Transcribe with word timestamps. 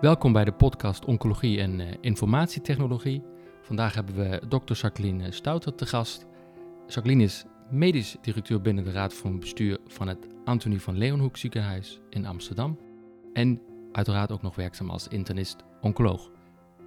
Welkom 0.00 0.32
bij 0.32 0.44
de 0.44 0.52
podcast 0.52 1.04
Oncologie 1.04 1.60
en 1.60 1.80
uh, 1.80 1.86
Informatietechnologie. 2.00 3.22
Vandaag 3.62 3.94
hebben 3.94 4.14
we 4.14 4.42
dokter 4.48 4.76
Jacqueline 4.76 5.32
Stouter 5.32 5.74
te 5.74 5.86
gast. 5.86 6.26
Jacqueline 6.86 7.22
is 7.22 7.44
medisch 7.70 8.16
directeur 8.20 8.60
binnen 8.60 8.84
de 8.84 8.90
Raad 8.90 9.14
van 9.14 9.38
Bestuur 9.38 9.78
van 9.86 10.08
het 10.08 10.26
Antonie 10.44 10.80
van 10.80 10.96
Leeuwenhoek 10.96 11.36
ziekenhuis 11.36 12.00
in 12.10 12.26
Amsterdam. 12.26 12.78
En 13.32 13.60
uiteraard 13.92 14.32
ook 14.32 14.42
nog 14.42 14.56
werkzaam 14.56 14.90
als 14.90 15.08
internist-oncoloog. 15.08 16.30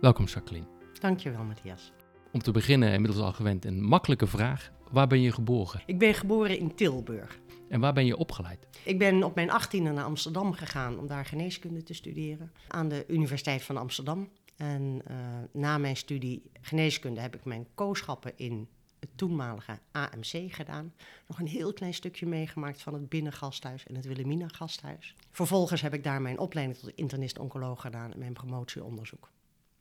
Welkom 0.01 0.25
Jacqueline. 0.25 0.67
Dankjewel 0.99 1.43
Matthias. 1.43 1.91
Om 2.31 2.41
te 2.41 2.51
beginnen, 2.51 2.93
inmiddels 2.93 3.23
al 3.23 3.33
gewend, 3.33 3.65
een 3.65 3.81
makkelijke 3.81 4.27
vraag. 4.27 4.71
Waar 4.91 5.07
ben 5.07 5.21
je 5.21 5.31
geboren? 5.31 5.81
Ik 5.85 5.99
ben 5.99 6.13
geboren 6.13 6.59
in 6.59 6.75
Tilburg. 6.75 7.39
En 7.69 7.79
waar 7.79 7.93
ben 7.93 8.05
je 8.05 8.17
opgeleid? 8.17 8.67
Ik 8.83 8.97
ben 8.97 9.23
op 9.23 9.35
mijn 9.35 9.51
achttiende 9.51 9.91
naar 9.91 10.03
Amsterdam 10.03 10.53
gegaan 10.53 10.99
om 10.99 11.07
daar 11.07 11.25
geneeskunde 11.25 11.83
te 11.83 11.93
studeren. 11.93 12.51
Aan 12.67 12.89
de 12.89 13.05
Universiteit 13.07 13.63
van 13.63 13.77
Amsterdam. 13.77 14.29
En 14.55 15.01
uh, 15.11 15.15
na 15.51 15.77
mijn 15.77 15.97
studie 15.97 16.51
geneeskunde 16.61 17.21
heb 17.21 17.35
ik 17.35 17.45
mijn 17.45 17.67
kooschappen 17.75 18.31
in 18.35 18.67
het 18.99 19.09
toenmalige 19.15 19.79
AMC 19.91 20.53
gedaan. 20.53 20.93
Nog 21.27 21.39
een 21.39 21.47
heel 21.47 21.73
klein 21.73 21.93
stukje 21.93 22.25
meegemaakt 22.25 22.81
van 22.81 22.93
het 22.93 23.09
Binnengasthuis 23.09 23.85
en 23.87 23.95
het 23.95 24.05
Wilhelmina 24.05 24.47
Gasthuis. 24.47 25.15
Vervolgens 25.31 25.81
heb 25.81 25.93
ik 25.93 26.03
daar 26.03 26.21
mijn 26.21 26.39
opleiding 26.39 26.77
tot 26.77 26.91
internist-oncoloog 26.95 27.81
gedaan 27.81 28.13
en 28.13 28.19
mijn 28.19 28.33
promotieonderzoek. 28.33 29.31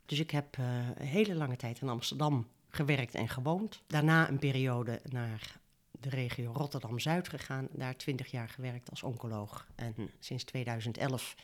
Dus 0.05 0.19
ik 0.19 0.31
heb 0.31 0.57
uh, 0.57 0.65
een 0.95 1.05
hele 1.05 1.35
lange 1.35 1.55
tijd 1.55 1.81
in 1.81 1.89
Amsterdam 1.89 2.47
gewerkt 2.69 3.15
en 3.15 3.29
gewoond. 3.29 3.81
Daarna 3.87 4.29
een 4.29 4.39
periode 4.39 5.01
naar 5.09 5.58
de 5.99 6.09
regio 6.09 6.51
Rotterdam-Zuid 6.51 7.29
gegaan. 7.29 7.67
Daar 7.71 7.95
twintig 7.95 8.31
jaar 8.31 8.49
gewerkt 8.49 8.89
als 8.89 9.03
oncoloog. 9.03 9.67
En 9.75 9.95
sinds 10.19 10.43
2011 10.43 11.35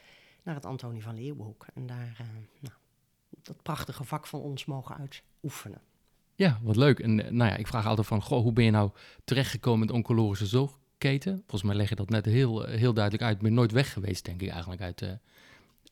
naar 0.43 0.55
het 0.55 0.66
Antonie 0.66 1.03
van 1.03 1.16
Leeuwenhoek. 1.16 1.66
En 1.73 1.85
daar 1.85 2.17
uh, 2.21 2.27
nou, 2.59 2.75
dat 3.30 3.61
prachtige 3.61 4.03
vak 4.03 4.27
van 4.27 4.39
ons 4.39 4.65
mogen 4.65 4.97
uitoefenen. 4.97 5.81
Ja, 6.35 6.59
wat 6.61 6.75
leuk. 6.75 6.99
En 6.99 7.15
nou 7.15 7.52
ja, 7.52 7.55
ik 7.55 7.67
vraag 7.67 7.85
altijd 7.85 8.07
van, 8.07 8.21
goh, 8.21 8.41
hoe 8.41 8.53
ben 8.53 8.63
je 8.63 8.71
nou 8.71 8.91
terechtgekomen 9.23 9.81
in 9.81 9.88
de 9.88 9.93
oncologische 9.93 10.45
zorgketen? 10.45 11.35
Volgens 11.37 11.63
mij 11.63 11.75
leg 11.75 11.89
je 11.89 11.95
dat 11.95 12.09
net 12.09 12.25
heel, 12.25 12.63
heel 12.63 12.93
duidelijk 12.93 13.23
uit. 13.23 13.35
Ik 13.35 13.41
ben 13.41 13.53
nooit 13.53 13.71
weg 13.71 13.93
geweest, 13.93 14.25
denk 14.25 14.41
ik 14.41 14.49
eigenlijk, 14.49 14.81
uit, 14.81 15.19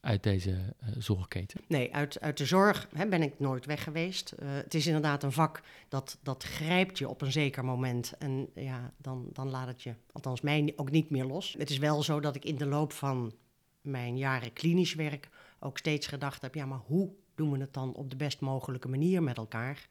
uit 0.03 0.23
deze 0.23 0.49
uh, 0.49 0.89
zorgketen? 0.97 1.61
Nee, 1.67 1.93
uit, 1.93 2.19
uit 2.19 2.37
de 2.37 2.45
zorg 2.45 2.87
hè, 2.93 3.07
ben 3.07 3.21
ik 3.21 3.39
nooit 3.39 3.65
weg 3.65 3.83
geweest. 3.83 4.33
Uh, 4.39 4.49
het 4.51 4.73
is 4.73 4.87
inderdaad 4.87 5.23
een 5.23 5.31
vak 5.31 5.61
dat, 5.89 6.17
dat 6.23 6.43
grijpt 6.43 6.97
je 6.97 7.09
op 7.09 7.21
een 7.21 7.31
zeker 7.31 7.65
moment. 7.65 8.13
En 8.19 8.49
ja, 8.55 8.93
dan, 8.97 9.29
dan 9.33 9.49
laat 9.49 9.67
het 9.67 9.81
je, 9.81 9.93
althans 10.11 10.41
mij, 10.41 10.73
ook 10.75 10.91
niet 10.91 11.09
meer 11.09 11.25
los. 11.25 11.55
Het 11.57 11.69
is 11.69 11.77
wel 11.77 12.03
zo 12.03 12.19
dat 12.19 12.35
ik 12.35 12.45
in 12.45 12.57
de 12.57 12.65
loop 12.65 12.91
van 12.91 13.33
mijn 13.81 14.17
jaren 14.17 14.53
klinisch 14.53 14.93
werk 14.93 15.29
ook 15.59 15.77
steeds 15.77 16.07
gedacht 16.07 16.41
heb... 16.41 16.55
ja, 16.55 16.65
maar 16.65 16.81
hoe 16.85 17.09
doen 17.35 17.51
we 17.51 17.57
het 17.57 17.73
dan 17.73 17.93
op 17.93 18.09
de 18.09 18.15
best 18.15 18.39
mogelijke 18.39 18.88
manier 18.88 19.23
met 19.23 19.38
elkaar? 19.38 19.88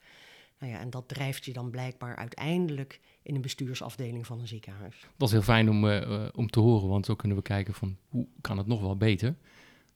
Nou 0.59 0.73
ja, 0.73 0.79
en 0.79 0.91
dat 0.91 1.09
drijft 1.09 1.45
je 1.45 1.53
dan 1.53 1.71
blijkbaar 1.71 2.17
uiteindelijk 2.17 3.01
in 3.23 3.35
een 3.35 3.41
bestuursafdeling 3.41 4.27
van 4.27 4.41
een 4.41 4.49
ziekenhuis. 4.49 5.07
Dat 5.17 5.29
is 5.29 5.35
heel 5.35 5.43
fijn 5.43 5.71
om, 5.71 5.85
uh, 5.85 6.29
om 6.35 6.51
te 6.51 6.61
horen, 6.61 6.89
want 6.89 7.07
zo 7.07 7.15
kunnen 7.15 7.37
we 7.37 7.43
kijken 7.43 7.75
van 7.75 7.97
hoe 8.09 8.27
kan 8.41 8.59
het 8.59 8.67
nog 8.67 8.81
wel 8.81 8.97
beter... 8.97 9.35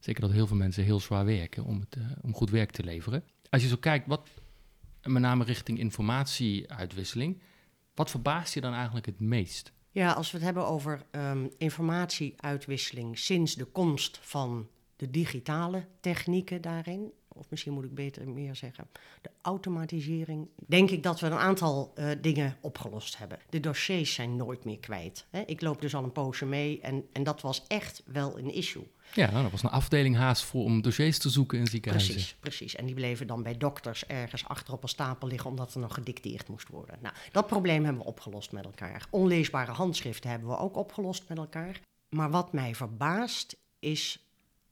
Zeker 0.06 0.20
dat 0.20 0.32
heel 0.32 0.46
veel 0.46 0.56
mensen 0.56 0.84
heel 0.84 1.00
zwaar 1.00 1.24
werken 1.24 1.64
om, 1.64 1.80
het, 1.80 1.96
uh, 1.96 2.04
om 2.22 2.34
goed 2.34 2.50
werk 2.50 2.70
te 2.70 2.84
leveren. 2.84 3.24
Als 3.50 3.62
je 3.62 3.68
zo 3.68 3.76
kijkt, 3.76 4.06
wat, 4.06 4.28
met 5.02 5.22
name 5.22 5.44
richting 5.44 5.78
informatieuitwisseling, 5.78 7.40
wat 7.94 8.10
verbaast 8.10 8.54
je 8.54 8.60
dan 8.60 8.72
eigenlijk 8.72 9.06
het 9.06 9.20
meest? 9.20 9.72
Ja, 9.90 10.12
als 10.12 10.30
we 10.30 10.36
het 10.36 10.46
hebben 10.46 10.66
over 10.66 11.02
um, 11.10 11.50
informatieuitwisseling 11.58 13.18
sinds 13.18 13.54
de 13.54 13.64
komst 13.64 14.18
van 14.22 14.68
de 14.96 15.10
digitale 15.10 15.86
technieken 16.00 16.60
daarin, 16.62 17.12
of 17.36 17.50
misschien 17.50 17.72
moet 17.72 17.84
ik 17.84 17.94
beter 17.94 18.28
meer 18.28 18.56
zeggen, 18.56 18.88
de 19.22 19.30
automatisering, 19.42 20.48
denk 20.66 20.90
ik 20.90 21.02
dat 21.02 21.20
we 21.20 21.26
een 21.26 21.32
aantal 21.32 21.92
uh, 21.94 22.10
dingen 22.20 22.56
opgelost 22.60 23.18
hebben. 23.18 23.38
De 23.50 23.60
dossiers 23.60 24.14
zijn 24.14 24.36
nooit 24.36 24.64
meer 24.64 24.78
kwijt. 24.78 25.26
Hè? 25.30 25.40
Ik 25.40 25.60
loop 25.60 25.80
dus 25.80 25.94
al 25.94 26.04
een 26.04 26.12
poosje 26.12 26.46
mee 26.46 26.80
en, 26.80 27.04
en 27.12 27.22
dat 27.22 27.40
was 27.40 27.64
echt 27.66 28.02
wel 28.06 28.38
een 28.38 28.54
issue. 28.54 28.86
Ja, 29.12 29.42
dat 29.42 29.50
was 29.50 29.62
een 29.62 29.70
afdeling 29.70 30.16
haast 30.16 30.44
voor 30.44 30.64
om 30.64 30.82
dossiers 30.82 31.18
te 31.18 31.30
zoeken 31.30 31.58
in 31.58 31.66
ziekenhuizen. 31.66 32.14
Precies, 32.14 32.36
precies. 32.40 32.74
En 32.74 32.86
die 32.86 32.94
bleven 32.94 33.26
dan 33.26 33.42
bij 33.42 33.56
dokters 33.56 34.06
ergens 34.06 34.44
achter 34.48 34.72
op 34.72 34.82
een 34.82 34.88
stapel 34.88 35.28
liggen 35.28 35.50
omdat 35.50 35.74
er 35.74 35.80
nog 35.80 35.94
gedicteerd 35.94 36.48
moest 36.48 36.68
worden. 36.68 36.98
Nou, 37.00 37.14
dat 37.32 37.46
probleem 37.46 37.84
hebben 37.84 38.02
we 38.02 38.08
opgelost 38.08 38.52
met 38.52 38.64
elkaar. 38.64 39.06
Onleesbare 39.10 39.72
handschriften 39.72 40.30
hebben 40.30 40.48
we 40.48 40.58
ook 40.58 40.76
opgelost 40.76 41.24
met 41.28 41.38
elkaar. 41.38 41.80
Maar 42.08 42.30
wat 42.30 42.52
mij 42.52 42.74
verbaast 42.74 43.56
is 43.78 44.25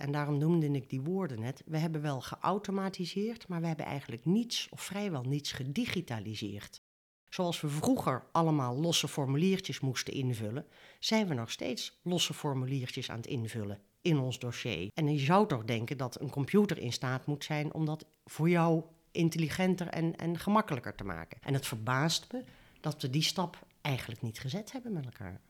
en 0.05 0.13
daarom 0.13 0.39
noemde 0.39 0.71
ik 0.71 0.91
die 0.91 1.01
woorden 1.01 1.41
net. 1.41 1.63
We 1.67 1.79
hebben 1.79 2.03
wel 2.03 2.21
geautomatiseerd, 2.21 3.49
maar 3.49 3.61
we 3.61 3.67
hebben 3.67 3.87
eigenlijk 3.87 4.25
niets 4.25 4.69
of 4.71 4.81
vrijwel 4.81 5.23
niets 5.23 5.53
gedigitaliseerd. 5.53 6.83
Zoals 7.29 7.61
we 7.61 7.69
vroeger 7.69 8.25
allemaal 8.33 8.77
losse 8.81 9.09
formuliertjes 9.09 9.81
moesten 9.81 10.13
invullen, 10.13 10.67
zijn 10.99 11.29
we 11.29 11.35
nog 11.35 11.51
steeds 11.51 12.01
losse 12.03 12.35
formuliertjes 12.35 13.11
aan 13.11 13.17
het 13.17 13.27
invullen 13.27 13.81
in 14.01 14.19
ons 14.19 14.39
dossier. 14.39 14.91
En 14.95 15.13
je 15.13 15.19
zou 15.19 15.49
toch 15.49 15.65
denken 15.65 15.97
dat 15.97 16.21
een 16.21 16.31
computer 16.31 16.79
in 16.79 16.93
staat 16.93 17.27
moet 17.27 17.45
zijn 17.45 17.75
om 17.75 17.85
dat 17.85 18.07
voor 18.25 18.49
jou 18.49 18.83
intelligenter 19.11 19.87
en, 19.87 20.17
en 20.17 20.39
gemakkelijker 20.39 20.95
te 20.95 21.05
maken. 21.05 21.39
En 21.41 21.55
het 21.55 21.67
verbaast 21.67 22.33
me 22.33 22.45
dat 22.81 23.03
we 23.03 23.11
die 23.11 23.23
stap 23.23 23.67
eigenlijk 23.81 24.23
niet 24.23 24.39
gezet 24.41 24.73
hebben 24.73 24.93
met 24.93 25.05
elkaar. 25.05 25.41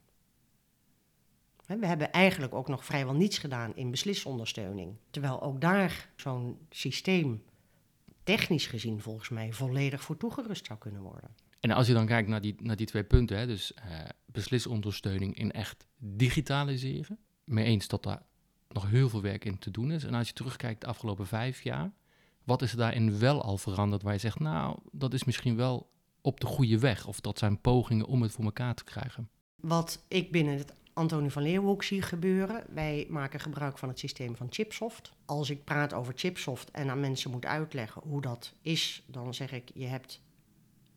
We 1.67 1.87
hebben 1.87 2.13
eigenlijk 2.13 2.55
ook 2.55 2.69
nog 2.69 2.85
vrijwel 2.85 3.15
niets 3.15 3.39
gedaan 3.39 3.77
in 3.77 3.91
beslisondersteuning. 3.91 4.97
Terwijl 5.11 5.43
ook 5.43 5.61
daar 5.61 6.09
zo'n 6.17 6.59
systeem 6.71 7.43
technisch 8.23 8.67
gezien 8.67 9.01
volgens 9.01 9.29
mij 9.29 9.53
volledig 9.53 10.03
voor 10.03 10.17
toegerust 10.17 10.67
zou 10.67 10.79
kunnen 10.79 11.03
worden. 11.03 11.31
En 11.61 11.71
als 11.71 11.87
je 11.87 11.93
dan 11.93 12.07
kijkt 12.07 12.29
naar 12.29 12.41
die, 12.41 12.55
naar 12.59 12.77
die 12.77 12.87
twee 12.87 13.05
punten, 13.05 13.39
hè, 13.39 13.47
dus 13.47 13.73
uh, 13.73 13.99
beslisondersteuning 14.27 15.37
in 15.37 15.53
echt 15.53 15.87
digitaliseren. 15.99 17.19
Mee 17.45 17.65
eens 17.65 17.89
dat 17.89 18.03
daar 18.03 18.23
nog 18.69 18.91
heel 18.91 19.09
veel 19.09 19.23
werk 19.23 19.45
in 19.45 19.59
te 19.59 19.71
doen 19.71 19.91
is. 19.91 20.05
En 20.05 20.15
als 20.15 20.29
je 20.29 20.35
terugkijkt 20.35 20.81
de 20.81 20.87
afgelopen 20.87 21.27
vijf 21.27 21.63
jaar, 21.63 21.93
wat 22.45 22.63
is 22.63 22.73
er 22.73 22.79
daarin 22.79 23.19
wel 23.19 23.43
al 23.43 23.59
veranderd 23.59 24.03
waar 24.03 24.13
je 24.13 24.19
zegt, 24.19 24.39
nou, 24.39 24.79
dat 24.93 25.15
is 25.15 25.25
misschien 25.25 25.57
wel 25.57 25.91
op 26.21 26.41
de 26.41 26.47
goede 26.47 26.79
weg. 26.79 27.07
Of 27.07 27.21
dat 27.21 27.39
zijn 27.39 27.61
pogingen 27.61 28.07
om 28.07 28.23
het 28.23 28.33
voor 28.33 28.45
elkaar 28.45 28.75
te 28.75 28.85
krijgen. 28.85 29.29
Wat 29.57 30.05
ik 30.09 30.33
binnen 30.33 30.59
het 30.59 30.75
Antonie 30.95 31.31
van 31.31 31.43
Leeuwenhoek 31.43 31.83
zie 31.83 32.03
gebeuren. 32.03 32.65
Wij 32.69 33.07
maken 33.09 33.41
gebruik 33.41 33.79
van 33.79 33.89
het 33.89 33.99
systeem 33.99 34.37
van 34.37 34.47
Chipsoft. 34.51 35.13
Als 35.25 35.51
ik 35.51 35.65
praat 35.65 35.93
over 35.93 36.13
Chipsoft 36.17 36.71
en 36.71 36.91
aan 36.91 37.01
mensen 37.01 37.31
moet 37.31 37.47
uitleggen 37.47 38.03
hoe 38.05 38.21
dat 38.21 38.55
is, 38.61 39.05
dan 39.07 39.35
zeg 39.35 39.53
ik: 39.53 39.71
je 39.75 39.87
hebt 39.87 40.21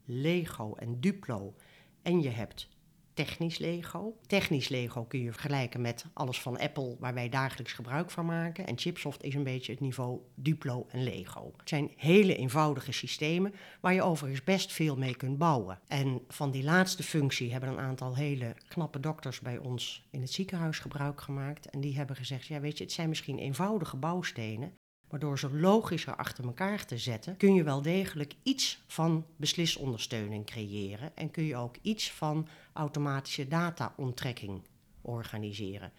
Lego 0.06 0.74
en 0.75 1.00
Duplo 1.00 1.56
en 2.02 2.22
je 2.22 2.30
hebt 2.30 2.68
technisch 3.17 3.57
Lego. 3.57 4.17
Technisch 4.28 4.69
Lego 4.69 5.03
kun 5.03 5.22
je 5.22 5.31
vergelijken 5.31 5.81
met 5.81 6.05
alles 6.13 6.41
van 6.41 6.59
Apple, 6.59 6.95
waar 7.00 7.13
wij 7.13 7.29
dagelijks 7.29 7.73
gebruik 7.73 8.11
van 8.11 8.25
maken. 8.25 8.67
En 8.67 8.78
Chipsoft 8.78 9.23
is 9.23 9.35
een 9.35 9.44
beetje 9.44 9.72
het 9.72 9.81
niveau 9.81 10.19
Duplo 10.35 10.85
en 10.89 11.03
Lego. 11.03 11.53
Het 11.57 11.69
zijn 11.69 11.91
hele 11.95 12.35
eenvoudige 12.35 12.91
systemen 12.91 13.53
waar 13.81 13.94
je 13.94 14.01
overigens 14.01 14.44
best 14.44 14.73
veel 14.73 14.97
mee 14.97 15.16
kunt 15.16 15.38
bouwen. 15.38 15.79
En 15.88 16.22
van 16.28 16.51
die 16.51 16.63
laatste 16.63 17.03
functie 17.03 17.51
hebben 17.51 17.69
een 17.69 17.79
aantal 17.79 18.16
hele 18.16 18.55
knappe 18.67 19.00
dokters 19.00 19.39
bij 19.39 19.57
ons 19.57 20.07
in 20.11 20.22
het 20.22 20.31
ziekenhuis 20.31 20.79
gebruik 20.79 21.22
gemaakt. 21.22 21.69
En 21.69 21.81
die 21.81 21.95
hebben 21.95 22.16
gezegd: 22.16 22.45
ja, 22.45 22.59
weet 22.59 22.78
je, 22.78 22.84
het 22.84 22.94
zijn 22.94 23.09
misschien 23.09 23.39
eenvoudige 23.39 23.97
bouwstenen. 23.97 24.73
Maar 25.09 25.19
door 25.19 25.40
ze 25.40 25.53
logischer 25.53 26.16
achter 26.16 26.45
elkaar 26.45 26.85
te 26.85 26.97
zetten, 26.97 27.38
kun 27.38 27.53
je 27.53 27.63
wel 27.63 27.81
degelijk 27.81 28.35
iets 28.44 28.84
van 28.88 29.25
beslisondersteuning 29.35 30.45
creëren. 30.45 31.16
En 31.16 31.31
kun 31.31 31.44
je 31.44 31.56
ook 31.56 31.75
iets 31.81 32.12
van 32.12 32.47
automatische 32.73 33.47
dataonttrekking 33.47 34.61
organiseren. 35.02 35.91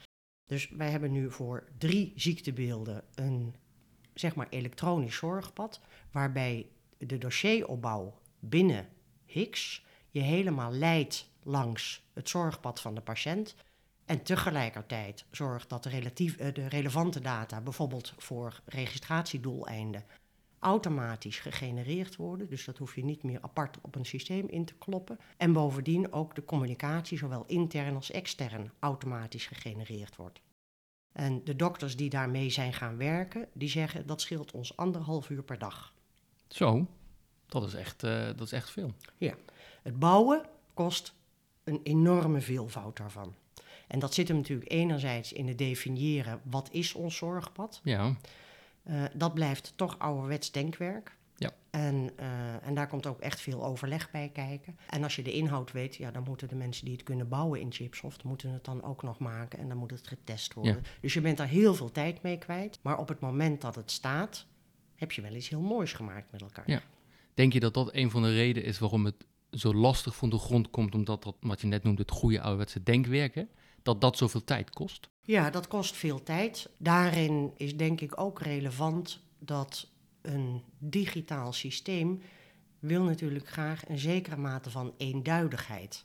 Dus 0.46 0.68
wij 0.68 0.90
hebben 0.90 1.12
nu 1.12 1.30
voor 1.30 1.68
drie 1.78 2.12
ziektebeelden 2.16 3.04
een 3.14 3.54
zeg 4.14 4.34
maar 4.34 4.46
elektronisch 4.50 5.16
zorgpad, 5.16 5.80
waarbij 6.10 6.66
de 6.98 7.18
dossieropbouw 7.18 8.18
binnen 8.38 8.88
HIX 9.24 9.84
je 10.10 10.20
helemaal 10.20 10.72
leidt 10.72 11.30
langs 11.42 12.02
het 12.12 12.28
zorgpad 12.28 12.80
van 12.80 12.94
de 12.94 13.00
patiënt. 13.00 13.54
En 14.08 14.22
tegelijkertijd 14.22 15.24
zorgt 15.30 15.68
dat 15.68 15.82
de, 15.82 15.88
relatief, 15.88 16.36
eh, 16.36 16.54
de 16.54 16.66
relevante 16.66 17.20
data, 17.20 17.60
bijvoorbeeld 17.60 18.12
voor 18.16 18.60
registratiedoeleinden, 18.64 20.04
automatisch 20.58 21.38
gegenereerd 21.38 22.16
worden. 22.16 22.48
Dus 22.48 22.64
dat 22.64 22.78
hoef 22.78 22.94
je 22.94 23.04
niet 23.04 23.22
meer 23.22 23.38
apart 23.40 23.78
op 23.82 23.94
een 23.94 24.04
systeem 24.04 24.48
in 24.48 24.64
te 24.64 24.74
kloppen. 24.74 25.18
En 25.36 25.52
bovendien 25.52 26.12
ook 26.12 26.34
de 26.34 26.44
communicatie, 26.44 27.18
zowel 27.18 27.44
intern 27.46 27.94
als 27.94 28.10
extern, 28.10 28.72
automatisch 28.78 29.46
gegenereerd 29.46 30.16
wordt. 30.16 30.40
En 31.12 31.44
de 31.44 31.56
dokters 31.56 31.96
die 31.96 32.10
daarmee 32.10 32.50
zijn 32.50 32.72
gaan 32.72 32.96
werken, 32.96 33.48
die 33.52 33.68
zeggen 33.68 34.06
dat 34.06 34.20
scheelt 34.20 34.52
ons 34.52 34.76
anderhalf 34.76 35.30
uur 35.30 35.42
per 35.42 35.58
dag. 35.58 35.94
Zo, 36.46 36.86
dat 37.46 37.64
is 37.64 37.74
echt, 37.74 38.04
uh, 38.04 38.26
dat 38.26 38.40
is 38.40 38.52
echt 38.52 38.70
veel. 38.70 38.92
Ja, 39.16 39.34
het 39.82 39.98
bouwen 39.98 40.48
kost 40.74 41.14
een 41.64 41.80
enorme 41.82 42.40
veelvoud 42.40 42.96
daarvan. 42.96 43.34
En 43.88 43.98
dat 43.98 44.14
zit 44.14 44.28
hem 44.28 44.36
natuurlijk 44.36 44.72
enerzijds 44.72 45.32
in 45.32 45.48
het 45.48 45.58
definiëren 45.58 46.40
wat 46.42 46.68
is 46.72 46.94
ons 46.94 47.16
zorgpad. 47.16 47.80
Ja. 47.84 48.16
Uh, 48.84 49.04
dat 49.14 49.34
blijft 49.34 49.72
toch 49.76 49.98
ouderwets 49.98 50.50
denkwerk. 50.50 51.16
Ja. 51.36 51.50
En, 51.70 52.10
uh, 52.20 52.66
en 52.66 52.74
daar 52.74 52.88
komt 52.88 53.06
ook 53.06 53.20
echt 53.20 53.40
veel 53.40 53.64
overleg 53.64 54.10
bij 54.10 54.30
kijken. 54.32 54.78
En 54.90 55.02
als 55.02 55.16
je 55.16 55.22
de 55.22 55.32
inhoud 55.32 55.72
weet, 55.72 55.96
ja, 55.96 56.10
dan 56.10 56.22
moeten 56.22 56.48
de 56.48 56.54
mensen 56.54 56.84
die 56.84 56.94
het 56.94 57.02
kunnen 57.02 57.28
bouwen 57.28 57.60
in 57.60 57.72
Chipsoft, 57.72 58.24
moeten 58.24 58.50
het 58.50 58.64
dan 58.64 58.82
ook 58.82 59.02
nog 59.02 59.18
maken 59.18 59.58
en 59.58 59.68
dan 59.68 59.76
moet 59.76 59.90
het 59.90 60.08
getest 60.08 60.54
worden. 60.54 60.74
Ja. 60.74 60.90
Dus 61.00 61.14
je 61.14 61.20
bent 61.20 61.36
daar 61.36 61.48
heel 61.48 61.74
veel 61.74 61.92
tijd 61.92 62.22
mee 62.22 62.38
kwijt. 62.38 62.78
Maar 62.82 62.98
op 62.98 63.08
het 63.08 63.20
moment 63.20 63.60
dat 63.60 63.74
het 63.74 63.90
staat, 63.90 64.46
heb 64.94 65.12
je 65.12 65.22
wel 65.22 65.34
iets 65.34 65.48
heel 65.48 65.60
moois 65.60 65.92
gemaakt 65.92 66.32
met 66.32 66.40
elkaar. 66.40 66.70
Ja. 66.70 66.82
Denk 67.34 67.52
je 67.52 67.60
dat 67.60 67.74
dat 67.74 67.94
een 67.94 68.10
van 68.10 68.22
de 68.22 68.34
redenen 68.34 68.68
is 68.68 68.78
waarom 68.78 69.04
het 69.04 69.26
zo 69.50 69.74
lastig 69.74 70.16
van 70.16 70.30
de 70.30 70.38
grond 70.38 70.70
komt, 70.70 70.94
omdat 70.94 71.22
dat, 71.22 71.36
wat 71.40 71.60
je 71.60 71.66
net 71.66 71.82
noemde, 71.82 72.02
het 72.02 72.10
goede 72.10 72.40
ouderwetse 72.40 72.82
denkwerken, 72.82 73.48
dat 73.82 74.00
dat 74.00 74.16
zoveel 74.16 74.44
tijd 74.44 74.70
kost? 74.70 75.08
Ja, 75.22 75.50
dat 75.50 75.68
kost 75.68 75.96
veel 75.96 76.22
tijd. 76.22 76.70
Daarin 76.76 77.52
is 77.56 77.76
denk 77.76 78.00
ik 78.00 78.20
ook 78.20 78.40
relevant 78.40 79.20
dat 79.38 79.88
een 80.22 80.62
digitaal 80.78 81.52
systeem 81.52 82.22
wil 82.78 83.02
natuurlijk 83.02 83.48
graag 83.48 83.88
een 83.88 83.98
zekere 83.98 84.36
mate 84.36 84.70
van 84.70 84.94
eenduidigheid. 84.96 86.04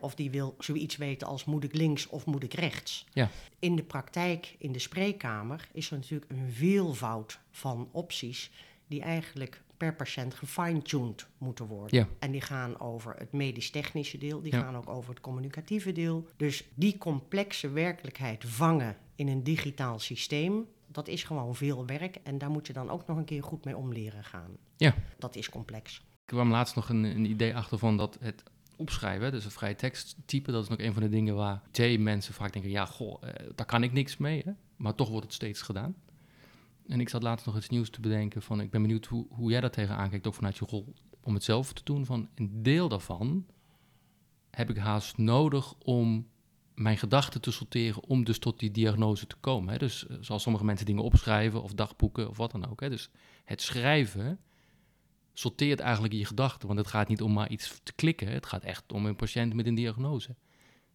Of 0.00 0.14
die 0.14 0.30
wil 0.30 0.54
zoiets 0.58 0.96
weten 0.96 1.26
als 1.26 1.44
moet 1.44 1.64
ik 1.64 1.74
links 1.74 2.06
of 2.06 2.26
moet 2.26 2.42
ik 2.42 2.54
rechts. 2.54 3.06
Ja. 3.12 3.30
In 3.58 3.76
de 3.76 3.82
praktijk, 3.82 4.56
in 4.58 4.72
de 4.72 4.78
spreekkamer, 4.78 5.68
is 5.72 5.90
er 5.90 5.96
natuurlijk 5.96 6.30
een 6.30 6.52
veelvoud 6.52 7.40
van 7.50 7.88
opties 7.92 8.50
die 8.86 9.00
eigenlijk 9.00 9.62
per 9.76 9.94
patiënt 9.94 10.34
gefine-tuned 10.34 11.26
moeten 11.38 11.66
worden. 11.66 11.98
Ja. 11.98 12.08
En 12.18 12.30
die 12.30 12.40
gaan 12.40 12.80
over 12.80 13.14
het 13.18 13.32
medisch-technische 13.32 14.18
deel, 14.18 14.40
die 14.42 14.52
Ja. 14.52 14.60
gaan 14.60 14.76
ook 14.76 14.88
over 14.88 15.10
het 15.10 15.20
communicatieve 15.20 15.92
deel. 15.92 16.26
Dus 16.36 16.64
die 16.74 16.98
complexe 16.98 17.70
werkelijkheid 17.70 18.44
vangen 18.46 18.96
in 19.14 19.28
een 19.28 19.42
digitaal 19.42 19.98
systeem, 19.98 20.66
dat 20.86 21.08
is 21.08 21.22
gewoon 21.24 21.54
veel 21.56 21.86
werk. 21.86 22.16
En 22.22 22.38
daar 22.38 22.50
moet 22.50 22.66
je 22.66 22.72
dan 22.72 22.90
ook 22.90 23.06
nog 23.06 23.16
een 23.16 23.24
keer 23.24 23.42
goed 23.42 23.64
mee 23.64 23.76
om 23.76 23.92
leren 23.92 24.24
gaan. 24.24 24.56
Ja. 24.76 24.94
Dat 25.18 25.36
is 25.36 25.48
complex. 25.50 25.96
Ik 25.96 26.30
kwam 26.30 26.50
laatst 26.50 26.74
nog 26.74 26.88
een, 26.88 27.04
een 27.04 27.24
idee 27.24 27.56
achter 27.56 27.78
van 27.78 27.96
dat 27.96 28.16
het 28.20 28.42
opschrijven, 28.76 29.32
dus 29.32 29.44
een 29.44 29.50
vrije 29.50 29.74
tekst 29.76 30.16
typen, 30.24 30.52
dat 30.52 30.62
is 30.62 30.68
nog 30.68 30.78
een 30.78 30.92
van 30.92 31.02
de 31.02 31.08
dingen 31.08 31.34
waar 31.34 31.62
twee 31.70 31.98
mensen 31.98 32.34
vaak 32.34 32.52
denken, 32.52 32.70
ja, 32.70 32.86
goh, 32.86 33.22
eh, 33.22 33.34
daar 33.54 33.66
kan 33.66 33.82
ik 33.82 33.92
niks 33.92 34.16
mee, 34.16 34.42
hè? 34.44 34.52
maar 34.76 34.94
toch 34.94 35.08
wordt 35.08 35.24
het 35.24 35.34
steeds 35.34 35.62
gedaan. 35.62 35.94
En 36.86 37.00
ik 37.00 37.08
zat 37.08 37.22
laatst 37.22 37.46
nog 37.46 37.56
iets 37.56 37.68
nieuws 37.68 37.90
te 37.90 38.00
bedenken 38.00 38.42
van, 38.42 38.60
ik 38.60 38.70
ben 38.70 38.82
benieuwd 38.82 39.06
hoe, 39.06 39.26
hoe 39.30 39.50
jij 39.50 39.60
daar 39.60 39.70
tegenaan 39.70 40.10
kijkt, 40.10 40.26
ook 40.26 40.34
vanuit 40.34 40.56
je 40.56 40.64
rol, 40.68 40.94
om 41.20 41.34
het 41.34 41.44
zelf 41.44 41.72
te 41.72 41.84
doen. 41.84 42.06
Van 42.06 42.28
een 42.34 42.62
deel 42.62 42.88
daarvan 42.88 43.46
heb 44.50 44.70
ik 44.70 44.76
haast 44.76 45.18
nodig 45.18 45.74
om 45.78 46.28
mijn 46.74 46.98
gedachten 46.98 47.40
te 47.40 47.50
sorteren, 47.50 48.04
om 48.04 48.24
dus 48.24 48.38
tot 48.38 48.58
die 48.58 48.70
diagnose 48.70 49.26
te 49.26 49.36
komen. 49.36 49.72
Hè? 49.72 49.78
Dus 49.78 50.06
eh, 50.06 50.16
zoals 50.20 50.42
sommige 50.42 50.64
mensen 50.64 50.86
dingen 50.86 51.02
opschrijven 51.02 51.62
of 51.62 51.74
dagboeken 51.74 52.28
of 52.28 52.36
wat 52.36 52.50
dan 52.50 52.70
ook. 52.70 52.80
Hè? 52.80 52.88
Dus 52.88 53.10
het 53.44 53.62
schrijven 53.62 54.40
sorteert 55.32 55.80
eigenlijk 55.80 56.14
je 56.14 56.24
gedachten, 56.24 56.66
want 56.66 56.78
het 56.78 56.88
gaat 56.88 57.08
niet 57.08 57.22
om 57.22 57.32
maar 57.32 57.50
iets 57.50 57.80
te 57.82 57.92
klikken. 57.92 58.28
Het 58.28 58.46
gaat 58.46 58.62
echt 58.62 58.92
om 58.92 59.06
een 59.06 59.16
patiënt 59.16 59.54
met 59.54 59.66
een 59.66 59.74
diagnose. 59.74 60.36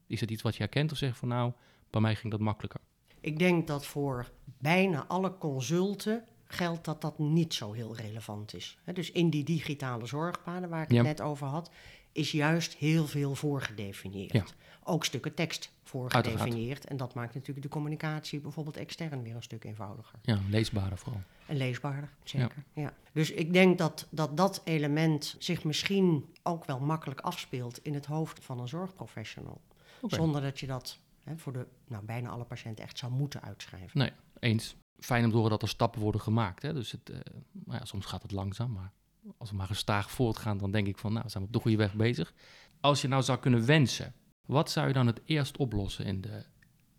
Is 0.08 0.22
het 0.22 0.32
iets 0.32 0.42
wat 0.42 0.56
je 0.56 0.64
herkent 0.64 0.92
of 0.92 0.98
zegt 0.98 1.18
van 1.18 1.28
nou, 1.28 1.54
bij 1.90 2.02
mij 2.02 2.16
ging 2.16 2.32
dat 2.32 2.42
makkelijker? 2.42 2.82
Ik 3.22 3.40
denk 3.40 3.68
dat 3.68 3.86
voor 3.86 4.30
bijna 4.58 5.06
alle 5.08 5.38
consulten 5.38 6.24
geldt 6.46 6.86
dat 6.86 7.02
dat 7.02 7.20
niet 7.20 7.54
zo 7.54 7.72
heel 7.72 7.96
relevant 7.96 8.54
is. 8.54 8.78
Dus 8.94 9.12
in 9.12 9.30
die 9.30 9.44
digitale 9.44 10.06
zorgpaden 10.06 10.70
waar 10.70 10.84
ik 10.84 10.92
Ja. 10.92 10.98
het 10.98 11.06
net 11.06 11.22
over 11.22 11.48
had, 11.48 11.70
is 12.12 12.32
juist 12.32 12.74
heel 12.76 13.08
veel 13.08 13.36
voorgedefinieerd. 13.36 14.32
Ja. 14.32 14.44
Ook 14.84 15.06
stukken 15.06 15.34
tekst 15.34 15.72
voorgedefinieerd. 15.84 16.86
En 16.86 16.98
dat 16.98 17.14
maakt 17.14 17.34
natuurlijk 17.34 17.62
de 17.62 17.72
communicatie 17.72 18.40
bijvoorbeeld 18.40 18.78
extern 18.78 19.24
weer 19.24 19.36
een 19.36 19.44
stuk 19.44 19.64
eenvoudiger. 19.64 20.20
Ja, 20.22 20.40
leesbaarder 20.50 20.98
vooral. 20.98 21.22
En 21.46 21.58
leesbaarder, 21.58 22.10
zeker. 22.24 22.64
Ja. 22.74 22.94
Dus 23.14 23.32
ik 23.32 23.54
denk 23.54 23.78
dat, 23.78 24.08
dat 24.10 24.38
dat 24.38 24.62
element 24.64 25.36
zich 25.40 25.64
misschien 25.64 26.26
ook 26.44 26.66
wel 26.66 26.80
makkelijk 26.80 27.20
afspeelt 27.20 27.84
in 27.84 27.94
het 27.94 28.06
hoofd 28.06 28.44
van 28.46 28.60
een 28.60 28.68
zorgprofessional. 28.68 29.62
Zonder 30.08 30.42
dat 30.42 30.60
je 30.60 30.68
dat 30.68 30.98
hè, 31.30 31.38
voor 31.38 31.54
de 31.54 31.68
nou, 31.88 32.06
bijna 32.06 32.30
alle 32.30 32.44
patiënten 32.44 32.84
echt 32.84 32.98
zou 32.98 33.12
moeten 33.12 33.42
uitschrijven. 33.42 34.00
Nee, 34.00 34.12
eens. 34.40 34.76
Fijn 35.00 35.24
om 35.24 35.30
te 35.30 35.36
horen 35.36 35.52
dat 35.52 35.62
er 35.62 35.68
stappen 35.68 36.02
worden 36.02 36.22
gemaakt. 36.22 36.62
Hè? 36.62 36.74
Dus 36.74 36.92
het, 36.92 37.10
eh, 37.10 37.20
nou 37.52 37.80
ja, 37.80 37.86
soms 37.86 38.06
gaat 38.06 38.22
het 38.22 38.32
langzaam, 38.32 38.72
maar 38.72 38.92
als 39.38 39.50
we 39.50 39.56
maar 39.56 39.68
gestaag 39.68 40.12
voortgaan, 40.12 40.58
dan 40.58 40.72
denk 40.72 40.88
ik 40.88 40.98
van, 40.98 41.14
nou, 41.14 41.30
zijn 41.30 41.44
we 41.44 41.50
op 41.50 41.56
de 41.56 41.62
goede 41.62 41.78
weg 41.78 41.96
bezig. 41.96 42.34
Als 42.80 43.02
je 43.02 43.08
nou 43.08 43.24
zou 43.24 43.40
kunnen 43.40 43.66
wensen, 43.66 44.14
wat 44.46 44.72
zou 44.72 44.88
je 44.88 44.94
dan 44.94 45.08
het 45.08 45.22
eerst 45.26 45.58
oplossen 45.58 46.06
in 46.06 46.22
de 46.22 46.46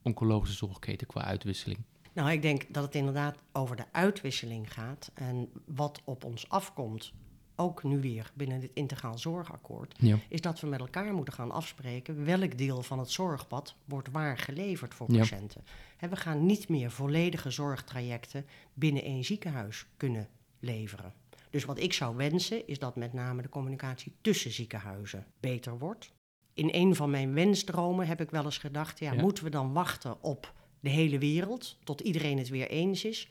oncologische 0.02 0.56
zorgketen 0.56 1.06
qua 1.06 1.24
uitwisseling? 1.24 1.84
Nou, 2.12 2.30
ik 2.30 2.42
denk 2.42 2.74
dat 2.74 2.84
het 2.84 2.94
inderdaad 2.94 3.42
over 3.52 3.76
de 3.76 3.84
uitwisseling 3.92 4.72
gaat. 4.72 5.10
En 5.14 5.50
wat 5.66 6.00
op 6.04 6.24
ons 6.24 6.48
afkomt, 6.48 7.12
ook 7.60 7.82
nu 7.82 8.00
weer 8.00 8.30
binnen 8.34 8.60
dit 8.60 8.70
integraal 8.74 9.18
zorgakkoord, 9.18 9.94
Ja. 9.98 10.18
is 10.28 10.40
dat 10.40 10.60
we 10.60 10.66
met 10.66 10.80
elkaar 10.80 11.14
moeten 11.14 11.34
gaan 11.34 11.50
afspreken 11.50 12.24
welk 12.24 12.58
deel 12.58 12.82
van 12.82 12.98
het 12.98 13.10
zorgpad 13.10 13.74
wordt 13.84 14.10
waar 14.10 14.38
geleverd 14.38 14.94
voor 14.94 15.12
Ja. 15.12 15.18
patiënten. 15.18 15.64
We 16.10 16.16
gaan 16.16 16.46
niet 16.46 16.68
meer 16.68 16.90
volledige 16.90 17.50
zorgtrajecten 17.50 18.46
binnen 18.74 19.02
één 19.02 19.24
ziekenhuis 19.24 19.86
kunnen 19.96 20.28
leveren. 20.60 21.12
Dus 21.50 21.64
wat 21.64 21.78
ik 21.78 21.92
zou 21.92 22.16
wensen 22.16 22.66
is 22.68 22.78
dat 22.78 22.96
met 22.96 23.12
name 23.12 23.42
de 23.42 23.48
communicatie 23.48 24.12
tussen 24.20 24.50
ziekenhuizen 24.50 25.26
beter 25.40 25.78
wordt. 25.78 26.12
In 26.54 26.68
een 26.72 26.94
van 26.94 27.10
mijn 27.10 27.34
wensdromen 27.34 28.06
heb 28.06 28.20
ik 28.20 28.30
wel 28.30 28.44
eens 28.44 28.58
gedacht, 28.58 28.98
ja, 28.98 29.12
Ja. 29.12 29.20
moeten 29.20 29.44
we 29.44 29.50
dan 29.50 29.72
wachten 29.72 30.22
op 30.22 30.52
de 30.80 30.88
hele 30.88 31.18
wereld 31.18 31.76
tot 31.84 32.00
iedereen 32.00 32.38
het 32.38 32.48
weer 32.48 32.68
eens 32.68 33.04
is? 33.04 33.28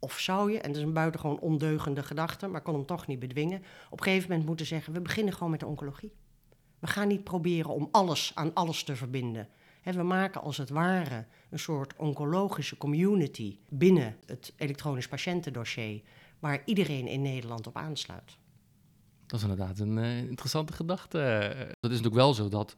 Of 0.00 0.18
zou 0.18 0.52
je, 0.52 0.60
en 0.60 0.68
dat 0.68 0.80
is 0.80 0.86
een 0.86 0.92
buitengewoon 0.92 1.38
ondeugende 1.38 2.02
gedachte, 2.02 2.46
maar 2.46 2.62
kon 2.62 2.74
hem 2.74 2.86
toch 2.86 3.06
niet 3.06 3.18
bedwingen, 3.18 3.62
op 3.90 3.98
een 3.98 4.04
gegeven 4.04 4.28
moment 4.28 4.46
moeten 4.48 4.66
zeggen, 4.66 4.92
we 4.92 5.00
beginnen 5.00 5.34
gewoon 5.34 5.50
met 5.50 5.60
de 5.60 5.66
oncologie. 5.66 6.12
We 6.78 6.86
gaan 6.86 7.08
niet 7.08 7.24
proberen 7.24 7.74
om 7.74 7.88
alles 7.90 8.32
aan 8.34 8.54
alles 8.54 8.84
te 8.84 8.96
verbinden. 8.96 9.48
We 9.82 10.02
maken 10.02 10.42
als 10.42 10.56
het 10.56 10.68
ware 10.68 11.26
een 11.50 11.58
soort 11.58 11.96
oncologische 11.96 12.76
community 12.76 13.58
binnen 13.68 14.16
het 14.26 14.52
elektronisch 14.56 15.08
patiëntendossier, 15.08 16.02
waar 16.38 16.62
iedereen 16.64 17.06
in 17.06 17.22
Nederland 17.22 17.66
op 17.66 17.76
aansluit. 17.76 18.38
Dat 19.26 19.38
is 19.38 19.48
inderdaad 19.48 19.78
een 19.78 19.98
eh, 19.98 20.18
interessante 20.18 20.72
gedachte. 20.72 21.18
Dat 21.80 21.90
is 21.90 21.96
natuurlijk 21.96 22.14
wel 22.14 22.34
zo 22.34 22.48
dat 22.48 22.76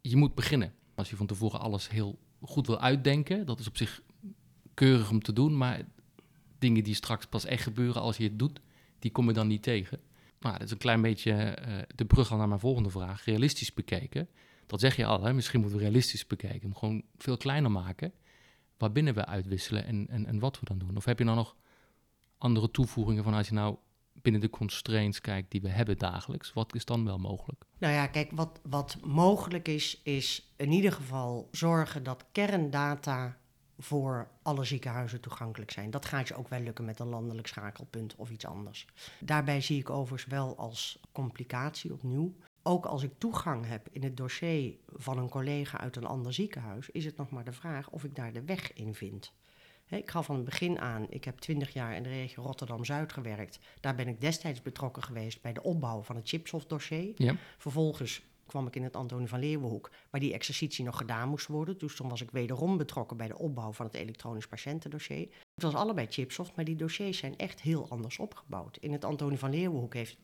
je 0.00 0.16
moet 0.16 0.34
beginnen. 0.34 0.74
Als 0.94 1.10
je 1.10 1.16
van 1.16 1.26
tevoren 1.26 1.60
alles 1.60 1.88
heel 1.90 2.18
goed 2.40 2.66
wil 2.66 2.80
uitdenken, 2.80 3.46
dat 3.46 3.60
is 3.60 3.68
op 3.68 3.76
zich 3.76 4.02
keurig 4.74 5.10
om 5.10 5.22
te 5.22 5.32
doen, 5.32 5.56
maar 5.56 5.82
dingen 6.60 6.84
die 6.84 6.94
straks 6.94 7.26
pas 7.26 7.44
echt 7.44 7.62
gebeuren 7.62 8.02
als 8.02 8.16
je 8.16 8.24
het 8.24 8.38
doet, 8.38 8.60
die 8.98 9.10
kom 9.10 9.26
je 9.26 9.32
dan 9.32 9.46
niet 9.46 9.62
tegen. 9.62 10.00
Nou, 10.40 10.54
dat 10.54 10.64
is 10.64 10.70
een 10.70 10.78
klein 10.78 11.02
beetje 11.02 11.32
eh, 11.32 11.78
de 11.94 12.04
brug 12.04 12.30
al 12.30 12.38
naar 12.38 12.48
mijn 12.48 12.60
volgende 12.60 12.90
vraag. 12.90 13.24
Realistisch 13.24 13.74
bekeken, 13.74 14.28
dat 14.66 14.80
zeg 14.80 14.96
je 14.96 15.06
al, 15.06 15.24
hè? 15.24 15.32
misschien 15.32 15.60
moeten 15.60 15.78
we 15.78 15.84
realistisch 15.84 16.26
bekeken. 16.26 16.60
Hem 16.60 16.74
gewoon 16.74 17.02
veel 17.16 17.36
kleiner 17.36 17.70
maken, 17.70 18.12
waarbinnen 18.78 19.14
we 19.14 19.26
uitwisselen 19.26 19.84
en, 19.84 20.06
en, 20.08 20.26
en 20.26 20.38
wat 20.38 20.60
we 20.60 20.66
dan 20.66 20.78
doen. 20.78 20.96
Of 20.96 21.04
heb 21.04 21.18
je 21.18 21.24
dan 21.24 21.36
nog 21.36 21.56
andere 22.38 22.70
toevoegingen 22.70 23.24
van 23.24 23.34
als 23.34 23.48
je 23.48 23.54
nou 23.54 23.76
binnen 24.22 24.40
de 24.40 24.50
constraints 24.50 25.20
kijkt 25.20 25.50
die 25.50 25.60
we 25.60 25.68
hebben 25.68 25.98
dagelijks, 25.98 26.52
wat 26.52 26.74
is 26.74 26.84
dan 26.84 27.04
wel 27.04 27.18
mogelijk? 27.18 27.64
Nou 27.78 27.94
ja, 27.94 28.06
kijk, 28.06 28.30
wat, 28.34 28.60
wat 28.62 28.96
mogelijk 29.04 29.68
is, 29.68 30.00
is 30.02 30.52
in 30.56 30.72
ieder 30.72 30.92
geval 30.92 31.48
zorgen 31.50 32.02
dat 32.02 32.26
kerndata 32.32 33.38
voor 33.80 34.28
alle 34.42 34.64
ziekenhuizen 34.64 35.20
toegankelijk 35.20 35.70
zijn. 35.70 35.90
Dat 35.90 36.06
gaat 36.06 36.28
je 36.28 36.34
ook 36.34 36.48
wel 36.48 36.60
lukken 36.60 36.84
met 36.84 36.98
een 36.98 37.08
landelijk 37.08 37.46
schakelpunt 37.46 38.14
of 38.16 38.30
iets 38.30 38.46
anders. 38.46 38.86
Daarbij 39.20 39.60
zie 39.60 39.78
ik 39.78 39.90
overigens 39.90 40.30
wel 40.30 40.56
als 40.56 41.00
complicatie 41.12 41.92
opnieuw. 41.92 42.34
Ook 42.62 42.86
als 42.86 43.02
ik 43.02 43.18
toegang 43.18 43.66
heb 43.66 43.88
in 43.90 44.02
het 44.02 44.16
dossier 44.16 44.74
van 44.86 45.18
een 45.18 45.28
collega 45.28 45.78
uit 45.78 45.96
een 45.96 46.06
ander 46.06 46.34
ziekenhuis, 46.34 46.90
is 46.90 47.04
het 47.04 47.16
nog 47.16 47.30
maar 47.30 47.44
de 47.44 47.52
vraag 47.52 47.90
of 47.90 48.04
ik 48.04 48.14
daar 48.14 48.32
de 48.32 48.44
weg 48.44 48.72
in 48.72 48.94
vind. 48.94 49.32
Ik 49.88 50.10
gaf 50.10 50.26
van 50.26 50.34
het 50.34 50.44
begin 50.44 50.80
aan, 50.80 51.06
ik 51.08 51.24
heb 51.24 51.38
twintig 51.38 51.72
jaar 51.72 51.96
in 51.96 52.02
de 52.02 52.08
regio 52.08 52.42
Rotterdam-Zuid 52.42 53.12
gewerkt. 53.12 53.58
Daar 53.80 53.94
ben 53.94 54.08
ik 54.08 54.20
destijds 54.20 54.62
betrokken 54.62 55.02
geweest 55.02 55.42
bij 55.42 55.52
de 55.52 55.62
opbouw 55.62 56.02
van 56.02 56.16
het 56.16 56.28
Chipsoft-dossier. 56.28 57.12
Ja, 57.14 57.36
Vervolgens 57.58 58.22
kwam 58.50 58.66
ik 58.66 58.76
in 58.76 58.82
het 58.82 58.96
Antonie 58.96 59.28
van 59.28 59.38
Leeuwenhoek, 59.38 59.90
waar 60.10 60.20
die 60.20 60.32
exercitie 60.32 60.84
nog 60.84 60.96
gedaan 60.96 61.28
moest 61.28 61.46
worden. 61.46 61.78
Dus 61.78 61.96
toen 61.96 62.08
was 62.08 62.20
ik 62.20 62.30
wederom 62.30 62.76
betrokken 62.76 63.16
bij 63.16 63.28
de 63.28 63.38
opbouw 63.38 63.72
van 63.72 63.86
het 63.86 63.94
elektronisch 63.94 64.46
patiëntendossier. 64.46 65.28
Het 65.54 65.62
was 65.62 65.74
allebei 65.74 66.06
Chipsoft, 66.10 66.56
maar 66.56 66.64
die 66.64 66.76
dossiers 66.76 67.18
zijn 67.18 67.36
echt 67.36 67.60
heel 67.60 67.86
anders 67.88 68.18
opgebouwd. 68.18 68.76
In 68.76 68.92
het 68.92 69.04
Antonie 69.04 69.38
van 69.38 69.50
Leeuwenhoek 69.50 69.94
heeft 69.94 70.16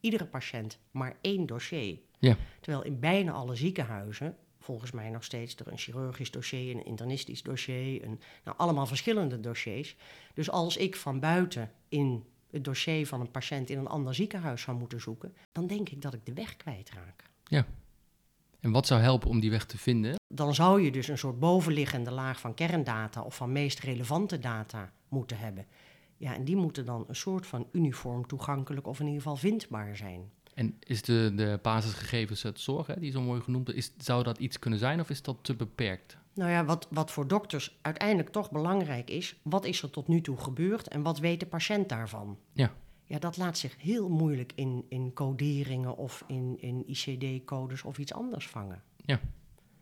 iedere 0.00 0.26
patiënt 0.26 0.78
maar 0.90 1.16
één 1.20 1.46
dossier. 1.46 1.98
ja, 2.18 2.36
Terwijl 2.60 2.84
in 2.84 3.00
bijna 3.00 3.32
alle 3.32 3.56
ziekenhuizen, 3.56 4.36
volgens 4.58 4.90
mij 4.90 5.10
nog 5.10 5.24
steeds 5.24 5.56
er 5.56 5.68
een 5.68 5.78
chirurgisch 5.78 6.30
dossier, 6.30 6.74
een 6.74 6.84
internistisch 6.84 7.42
dossier, 7.42 8.04
een, 8.04 8.20
nou, 8.44 8.56
allemaal 8.56 8.86
verschillende 8.86 9.40
dossiers. 9.40 9.96
Dus 10.34 10.50
als 10.50 10.76
ik 10.76 10.96
van 10.96 11.20
buiten 11.20 11.72
in 11.88 12.24
het 12.50 12.64
dossier 12.64 13.06
van 13.06 13.20
een 13.20 13.30
patiënt 13.30 13.70
in 13.70 13.78
een 13.78 13.86
ander 13.86 14.14
ziekenhuis 14.14 14.62
zou 14.62 14.76
moeten 14.78 15.00
zoeken, 15.00 15.34
dan 15.52 15.66
denk 15.66 15.88
ik 15.88 16.02
dat 16.02 16.14
ik 16.14 16.26
de 16.26 16.32
weg 16.32 16.56
kwijtraak. 16.56 17.32
En 18.64 18.70
wat 18.70 18.86
zou 18.86 19.00
helpen 19.00 19.28
om 19.28 19.40
die 19.40 19.50
weg 19.50 19.64
te 19.64 19.78
vinden? 19.78 20.14
Dan 20.34 20.54
zou 20.54 20.82
je 20.82 20.90
dus 20.90 21.08
een 21.08 21.18
soort 21.18 21.38
bovenliggende 21.38 22.10
laag 22.10 22.40
van 22.40 22.54
kerndata 22.54 23.22
of 23.22 23.36
van 23.36 23.52
meest 23.52 23.78
relevante 23.78 24.38
data 24.38 24.92
moeten 25.08 25.38
hebben. 25.38 25.66
Ja, 26.16 26.34
en 26.34 26.44
die 26.44 26.56
moeten 26.56 26.84
dan 26.84 27.04
een 27.08 27.16
soort 27.16 27.46
van 27.46 27.66
uniform 27.72 28.26
toegankelijk 28.26 28.86
of 28.86 29.00
in 29.00 29.06
ieder 29.06 29.22
geval 29.22 29.36
vindbaar 29.36 29.96
zijn. 29.96 30.30
En 30.54 30.76
is 30.80 31.02
de, 31.02 31.32
de 31.36 31.58
basisgegevens 31.62 32.42
het 32.42 32.60
zorg, 32.60 32.86
hè, 32.86 33.00
die 33.00 33.10
zo 33.10 33.20
mooi 33.20 33.40
genoemd 33.40 33.74
is, 33.74 33.92
zou 33.98 34.22
dat 34.22 34.38
iets 34.38 34.58
kunnen 34.58 34.78
zijn 34.78 35.00
of 35.00 35.10
is 35.10 35.22
dat 35.22 35.36
te 35.42 35.54
beperkt? 35.54 36.16
Nou 36.34 36.50
ja, 36.50 36.64
wat, 36.64 36.86
wat 36.90 37.10
voor 37.10 37.28
dokters 37.28 37.78
uiteindelijk 37.82 38.28
toch 38.28 38.50
belangrijk 38.50 39.10
is, 39.10 39.40
wat 39.42 39.64
is 39.64 39.82
er 39.82 39.90
tot 39.90 40.08
nu 40.08 40.20
toe 40.20 40.36
gebeurd 40.36 40.88
en 40.88 41.02
wat 41.02 41.18
weet 41.18 41.40
de 41.40 41.46
patiënt 41.46 41.88
daarvan? 41.88 42.38
Ja. 42.52 42.72
Ja, 43.04 43.18
dat 43.18 43.36
laat 43.36 43.58
zich 43.58 43.82
heel 43.82 44.08
moeilijk 44.08 44.52
in, 44.54 44.84
in 44.88 45.12
coderingen 45.12 45.96
of 45.96 46.24
in, 46.26 46.56
in 46.60 46.84
ICD-codes 46.86 47.82
of 47.82 47.98
iets 47.98 48.12
anders 48.12 48.48
vangen. 48.48 48.82
Ja. 49.04 49.20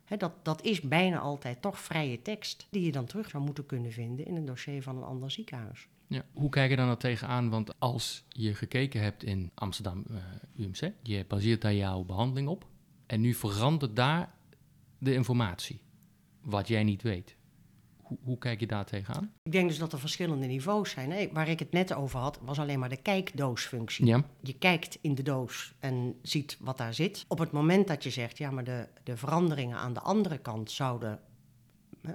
Hè, 0.05 0.17
dat, 0.17 0.33
dat 0.45 0.63
is 0.63 0.81
bijna 0.81 1.19
altijd 1.19 1.63
toch 1.63 1.79
vrije 1.79 2.23
tekst 2.23 2.67
die 2.71 2.85
je 2.85 2.93
dan 2.93 3.07
terug 3.07 3.31
zou 3.31 3.45
moeten 3.45 3.67
kunnen 3.67 3.93
vinden 3.93 4.27
in 4.27 4.37
een 4.37 4.45
dossier 4.45 4.83
van 4.83 4.97
een 4.97 5.03
ander 5.03 5.31
ziekenhuis. 5.31 5.89
Ja. 6.07 6.25
Hoe 6.33 6.49
kijk 6.49 6.71
je 6.71 6.77
dan 6.77 6.89
er 6.89 6.97
tegenaan? 6.97 7.51
Want 7.51 7.81
als 7.81 8.25
je 8.29 8.55
gekeken 8.55 9.03
hebt 9.03 9.25
in 9.25 9.51
Amsterdam 9.55 10.05
uh, 10.11 10.17
UMC, 10.57 10.93
je 11.03 11.25
baseert 11.29 11.61
daar 11.61 11.75
jouw 11.75 12.03
behandeling 12.05 12.49
op. 12.49 12.67
En 13.07 13.21
nu 13.21 13.35
verandert 13.35 13.97
daar 13.97 14.35
de 14.99 15.15
informatie, 15.15 15.81
wat 16.41 16.69
jij 16.69 16.85
niet 16.85 17.03
weet. 17.03 17.37
Hoe, 18.13 18.21
hoe 18.25 18.39
kijk 18.39 18.61
je 18.61 18.67
daar 18.67 18.85
tegenaan? 18.85 19.33
Ik 19.43 19.53
denk 19.53 19.69
dus 19.69 19.79
dat 19.79 19.93
er 19.93 19.99
verschillende 19.99 20.47
niveaus 20.47 20.91
zijn. 20.91 21.13
Hè. 21.13 21.29
Waar 21.33 21.49
ik 21.49 21.59
het 21.59 21.73
net 21.73 21.95
over 21.95 22.19
had, 22.19 22.39
was 22.43 22.59
alleen 22.59 22.79
maar 22.79 22.89
de 22.89 23.03
kijkdoosfunctie. 23.03 24.07
Ja. 24.07 24.25
Je 24.41 24.53
kijkt 24.59 24.99
in 25.01 25.15
de 25.15 25.23
doos 25.23 25.75
en 25.79 26.19
ziet 26.23 26.57
wat 26.61 26.79
daar 26.79 26.95
zit. 26.95 27.25
Op 27.29 27.39
het 27.39 27.53
moment 27.53 27.89
dat 27.89 28.03
je 28.03 28.11
zegt, 28.11 28.39
ja, 28.39 28.51
maar 28.51 28.65
de, 28.65 28.89
de 29.03 29.17
veranderingen 29.17 29.77
aan 29.77 29.93
de 29.93 30.01
andere 30.01 30.39
kant 30.39 30.71
zouden 30.71 31.21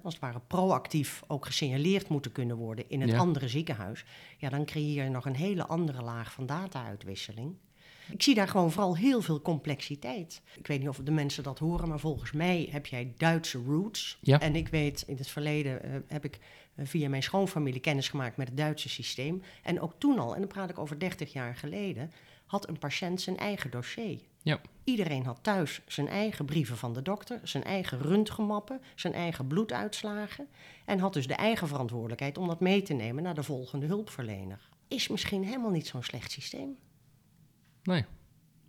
als 0.03 0.13
het 0.13 0.21
ware 0.21 0.41
proactief 0.47 1.23
ook 1.27 1.45
gesignaleerd 1.45 2.07
moeten 2.07 2.31
kunnen 2.31 2.57
worden 2.57 2.89
in 2.89 3.01
het 3.01 3.09
Ja. 3.09 3.17
andere 3.17 3.47
ziekenhuis, 3.47 4.05
ja, 4.37 4.49
dan 4.49 4.65
creëer 4.65 5.03
je 5.03 5.09
nog 5.09 5.25
een 5.25 5.35
hele 5.35 5.65
andere 5.65 6.01
laag 6.01 6.31
van 6.31 6.45
data-uitwisseling. 6.45 7.55
Ik 8.11 8.23
zie 8.23 8.35
daar 8.35 8.47
gewoon 8.47 8.71
vooral 8.71 8.97
heel 8.97 9.21
veel 9.21 9.41
complexiteit. 9.41 10.41
Ik 10.57 10.67
weet 10.67 10.79
niet 10.79 10.89
of 10.89 10.97
de 10.97 11.11
mensen 11.11 11.43
dat 11.43 11.59
horen, 11.59 11.87
maar 11.87 11.99
volgens 11.99 12.31
mij 12.31 12.67
heb 12.71 12.85
jij 12.85 13.13
Duitse 13.17 13.61
roots. 13.65 14.17
Ja. 14.21 14.39
En 14.39 14.55
ik 14.55 14.67
weet, 14.67 15.03
in 15.07 15.17
het 15.17 15.27
verleden 15.27 15.83
eh, 15.83 15.91
heb 16.07 16.25
ik 16.25 16.39
eh, 16.75 16.85
via 16.85 17.09
mijn 17.09 17.23
schoonfamilie 17.23 17.81
kennis 17.81 18.09
gemaakt 18.09 18.37
met 18.37 18.47
het 18.47 18.57
Duitse 18.57 18.89
systeem. 18.89 19.41
En 19.63 19.81
ook 19.81 19.93
toen 19.97 20.19
al, 20.19 20.33
en 20.33 20.39
dan 20.39 20.49
praat 20.49 20.69
ik 20.69 20.79
over 20.79 20.99
30 20.99 21.33
jaar 21.33 21.55
geleden, 21.55 22.11
had 22.45 22.67
een 22.67 22.79
patiënt 22.79 23.21
zijn 23.21 23.37
eigen 23.37 23.71
dossier. 23.71 24.19
Ja. 24.41 24.61
Iedereen 24.83 25.25
had 25.25 25.39
thuis 25.41 25.81
zijn 25.87 26.07
eigen 26.07 26.45
brieven 26.45 26.77
van 26.77 26.93
de 26.93 27.01
dokter, 27.01 27.39
zijn 27.43 27.63
eigen 27.63 28.01
röntgenmappen, 28.01 28.81
zijn 28.95 29.13
eigen 29.13 29.47
bloeduitslagen. 29.47 30.47
En 30.85 30.99
had 30.99 31.13
dus 31.13 31.27
de 31.27 31.33
eigen 31.35 31.67
verantwoordelijkheid 31.67 32.37
om 32.37 32.47
dat 32.47 32.59
mee 32.59 32.81
te 32.81 32.93
nemen 32.93 33.23
naar 33.23 33.35
de 33.35 33.43
volgende 33.43 33.85
hulpverlener. 33.85 34.69
Is 34.87 35.07
misschien 35.07 35.43
helemaal 35.43 35.71
niet 35.71 35.87
zo'n 35.87 36.03
slecht 36.03 36.31
systeem. 36.31 36.77
Nee. 37.87 38.05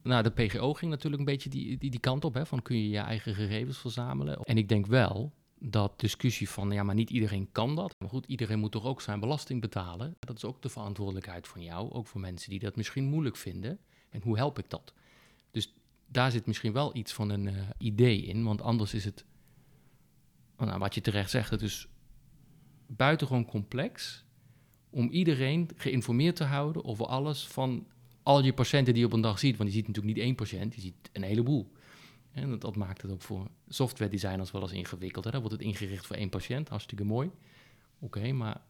Nou, 0.03 0.23
de 0.23 0.31
PGO 0.31 0.75
ging 0.75 0.91
natuurlijk 0.91 1.19
een 1.19 1.29
beetje 1.29 1.51
die, 1.51 1.79
die, 1.79 1.91
die 1.91 2.01
kant 2.01 2.25
op, 2.25 2.35
hè, 2.35 2.47
van 2.47 2.63
kun 2.63 2.77
je 2.77 2.89
je 2.89 2.99
eigen 2.99 3.35
gegevens 3.35 3.79
verzamelen. 3.79 4.43
En 4.43 4.59
ik 4.59 4.69
denk 4.69 4.87
wel 4.87 5.33
dat 5.59 6.01
discussie 6.01 6.49
van, 6.49 6.71
ja, 6.71 6.83
maar 6.83 6.95
niet 6.95 7.11
iedereen 7.11 7.49
kan 7.53 7.75
dat. 7.75 7.95
Maar 7.99 8.09
goed, 8.09 8.27
iedereen 8.27 8.59
moet 8.59 8.73
toch 8.73 8.85
ook 8.85 9.01
zijn 9.01 9.21
belasting 9.21 9.61
betalen. 9.61 10.17
Dat 10.19 10.37
is 10.37 10.45
ook 10.45 10.63
de 10.63 10.69
verantwoordelijkheid 10.69 11.49
van 11.49 11.63
jou, 11.63 11.91
ook 11.91 12.07
voor 12.07 12.21
mensen 12.21 12.51
die 12.51 12.59
dat 12.59 12.77
misschien 12.77 13.05
moeilijk 13.05 13.37
vinden. 13.37 13.79
En 14.11 14.23
hoe 14.23 14.37
help 14.37 14.59
ik 14.59 14.71
dat? 14.71 14.95
Dus 15.51 15.75
daar 16.07 16.31
zit 16.31 16.47
misschien 16.47 16.73
wel 16.73 16.97
iets 16.97 17.13
van 17.13 17.31
een 17.31 17.49
eh, 17.49 17.55
idee 17.79 18.23
in, 18.23 18.45
want 18.45 18.63
anders 18.63 18.95
is 18.95 19.05
het, 19.05 19.25
nou, 20.57 20.79
wat 20.79 20.95
je 20.95 21.01
terecht 21.01 21.31
zegt, 21.31 21.51
het 21.51 21.63
is 21.63 21.89
buitengewoon 22.87 23.45
complex 23.45 24.25
om 24.91 25.11
iedereen 25.11 25.71
geïnformeerd 25.77 26.37
te 26.37 26.45
houden 26.45 26.85
over 26.85 27.07
alles 27.07 27.47
van 27.47 27.87
al 28.29 28.45
je 28.45 28.53
patiënten 28.53 28.93
die 28.93 29.03
je 29.03 29.09
op 29.09 29.15
een 29.15 29.21
dag 29.21 29.39
ziet. 29.39 29.57
Want 29.57 29.69
je 29.69 29.75
ziet 29.77 29.87
natuurlijk 29.87 30.17
niet 30.17 30.25
één 30.25 30.35
patiënt, 30.35 30.75
je 30.75 30.81
ziet 30.81 30.95
een 31.13 31.23
heleboel. 31.23 31.73
En 32.33 32.51
dat, 32.51 32.61
dat 32.61 32.77
maakt 32.77 33.03
het 33.03 33.11
ook 33.11 33.23
voor 33.23 33.47
software 33.69 34.11
designers 34.11 34.51
wel 34.51 34.63
eens 34.63 34.73
ingewikkeld. 34.73 35.25
Hè? 35.25 35.31
Dan 35.31 35.41
wordt 35.41 35.57
het 35.57 35.65
ingericht 35.67 36.07
voor 36.07 36.17
één 36.17 36.29
patiënt, 36.29 36.69
hartstikke 36.69 37.05
mooi. 37.05 37.31
Oké, 37.99 38.33
maar 38.33 38.61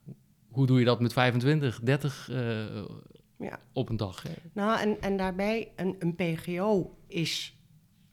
hoe 0.49 0.67
doe 0.67 0.79
je 0.79 0.85
dat 0.85 1.01
met 1.01 1.13
25, 1.13 1.81
30 1.81 2.29
eh, 2.31 2.37
Ja. 3.39 3.61
op 3.73 3.89
een 3.89 3.97
dag? 3.97 4.23
Hè? 4.23 4.33
Nou, 4.53 4.81
en, 4.81 5.01
en 5.01 5.17
daarbij, 5.17 5.73
een, 5.77 5.97
een 5.99 6.15
PGO 6.15 6.97
is, 7.07 7.57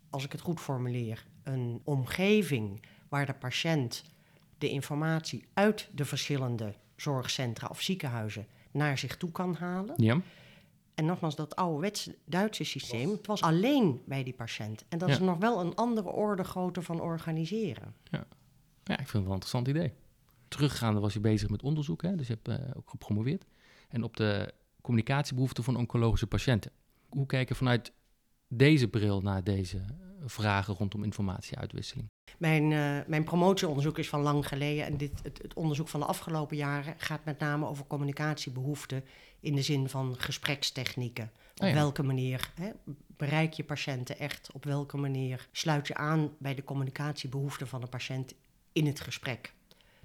als 0.10 0.24
ik 0.24 0.32
het 0.32 0.42
goed 0.42 0.60
formuleer, 0.60 1.26
een 1.44 1.82
omgeving 1.84 2.82
waar 3.10 3.26
de 3.26 3.34
patiënt 3.34 4.04
de 4.58 4.70
informatie 4.70 5.46
uit 5.54 5.90
de 5.94 6.06
verschillende 6.06 6.74
zorgcentra 6.96 7.68
of 7.68 7.82
ziekenhuizen 7.82 8.48
naar 8.72 8.98
zich 8.98 9.18
toe 9.18 9.32
kan 9.32 9.56
halen. 9.56 9.94
Ja, 9.98 10.22
En 10.96 11.06
nogmaals, 11.06 11.36
dat 11.36 11.56
ouderwetse 11.56 12.16
Duitse 12.26 12.64
systeem, 12.64 13.10
het 13.12 13.28
was 13.28 13.42
alleen 13.42 14.02
bij 14.06 14.24
die 14.24 14.34
patiënt. 14.34 14.86
En 14.90 14.98
dat 14.98 15.08
Ja. 15.10 15.14
is 15.16 15.22
nog 15.22 15.38
wel 15.38 15.60
een 15.60 15.76
andere 15.76 16.10
orde 16.10 16.44
grootte 16.44 16.82
van 16.82 17.02
organiseren. 17.02 17.94
ja, 18.84 19.00
ik 19.00 19.08
vind 19.08 19.12
het 19.12 19.12
wel 19.12 19.24
een 19.26 19.32
interessant 19.32 19.68
idee. 19.68 19.94
Teruggaande 20.48 21.00
was 21.00 21.14
je 21.14 21.20
bezig 21.20 21.50
met 21.50 21.64
onderzoek, 21.64 22.02
hè? 22.02 22.16
dus 22.16 22.28
je 22.28 22.34
hebt 22.44 22.48
eh, 22.62 22.70
ook 22.78 22.90
gepromoveerd. 22.90 23.46
En 23.90 24.04
op 24.04 24.18
de 24.18 24.54
communicatiebehoeften 24.82 25.64
van 25.64 25.76
oncologische 25.76 26.28
patiënten. 26.28 26.72
Hoe 27.10 27.26
kijk 27.26 27.48
je 27.48 27.56
vanuit 27.56 27.92
deze 28.48 28.88
bril 28.88 29.22
naar 29.22 29.44
deze 29.44 29.82
vragen 30.26 30.74
rondom 30.74 31.04
informatieuitwisseling? 31.04 32.10
Mijn, 32.38 32.72
eh, 32.72 33.08
mijn 33.08 33.24
promotieonderzoek 33.24 33.98
is 33.98 34.10
van 34.10 34.22
lang 34.22 34.48
geleden. 34.48 34.86
En 34.86 34.98
dit, 34.98 35.20
het, 35.24 35.42
het 35.42 35.54
onderzoek 35.54 35.88
van 35.88 36.00
de 36.00 36.06
afgelopen 36.06 36.58
jaren 36.58 36.94
gaat 36.98 37.26
met 37.26 37.40
name 37.40 37.68
over 37.68 37.88
communicatiebehoeften 37.88 39.04
in 39.40 39.56
de 39.56 39.62
zin 39.62 39.90
van 39.90 40.16
gesprekstechnieken. 40.18 41.32
Op 41.56 41.62
Oh 41.62 41.68
ja. 41.68 41.74
welke 41.74 42.04
manier 42.04 42.52
hè, 42.56 42.70
bereik 43.18 43.54
je 43.54 43.64
patiënten 43.64 44.20
echt? 44.20 44.52
Op 44.52 44.64
welke 44.66 44.98
manier 44.98 45.48
sluit 45.52 45.88
je 45.88 45.96
aan 45.96 46.36
bij 46.40 46.56
de 46.56 46.64
communicatiebehoeften 46.64 47.68
van 47.68 47.82
de 47.82 47.88
patiënt 47.88 48.34
in 48.72 48.86
het 48.86 49.00
gesprek? 49.00 49.54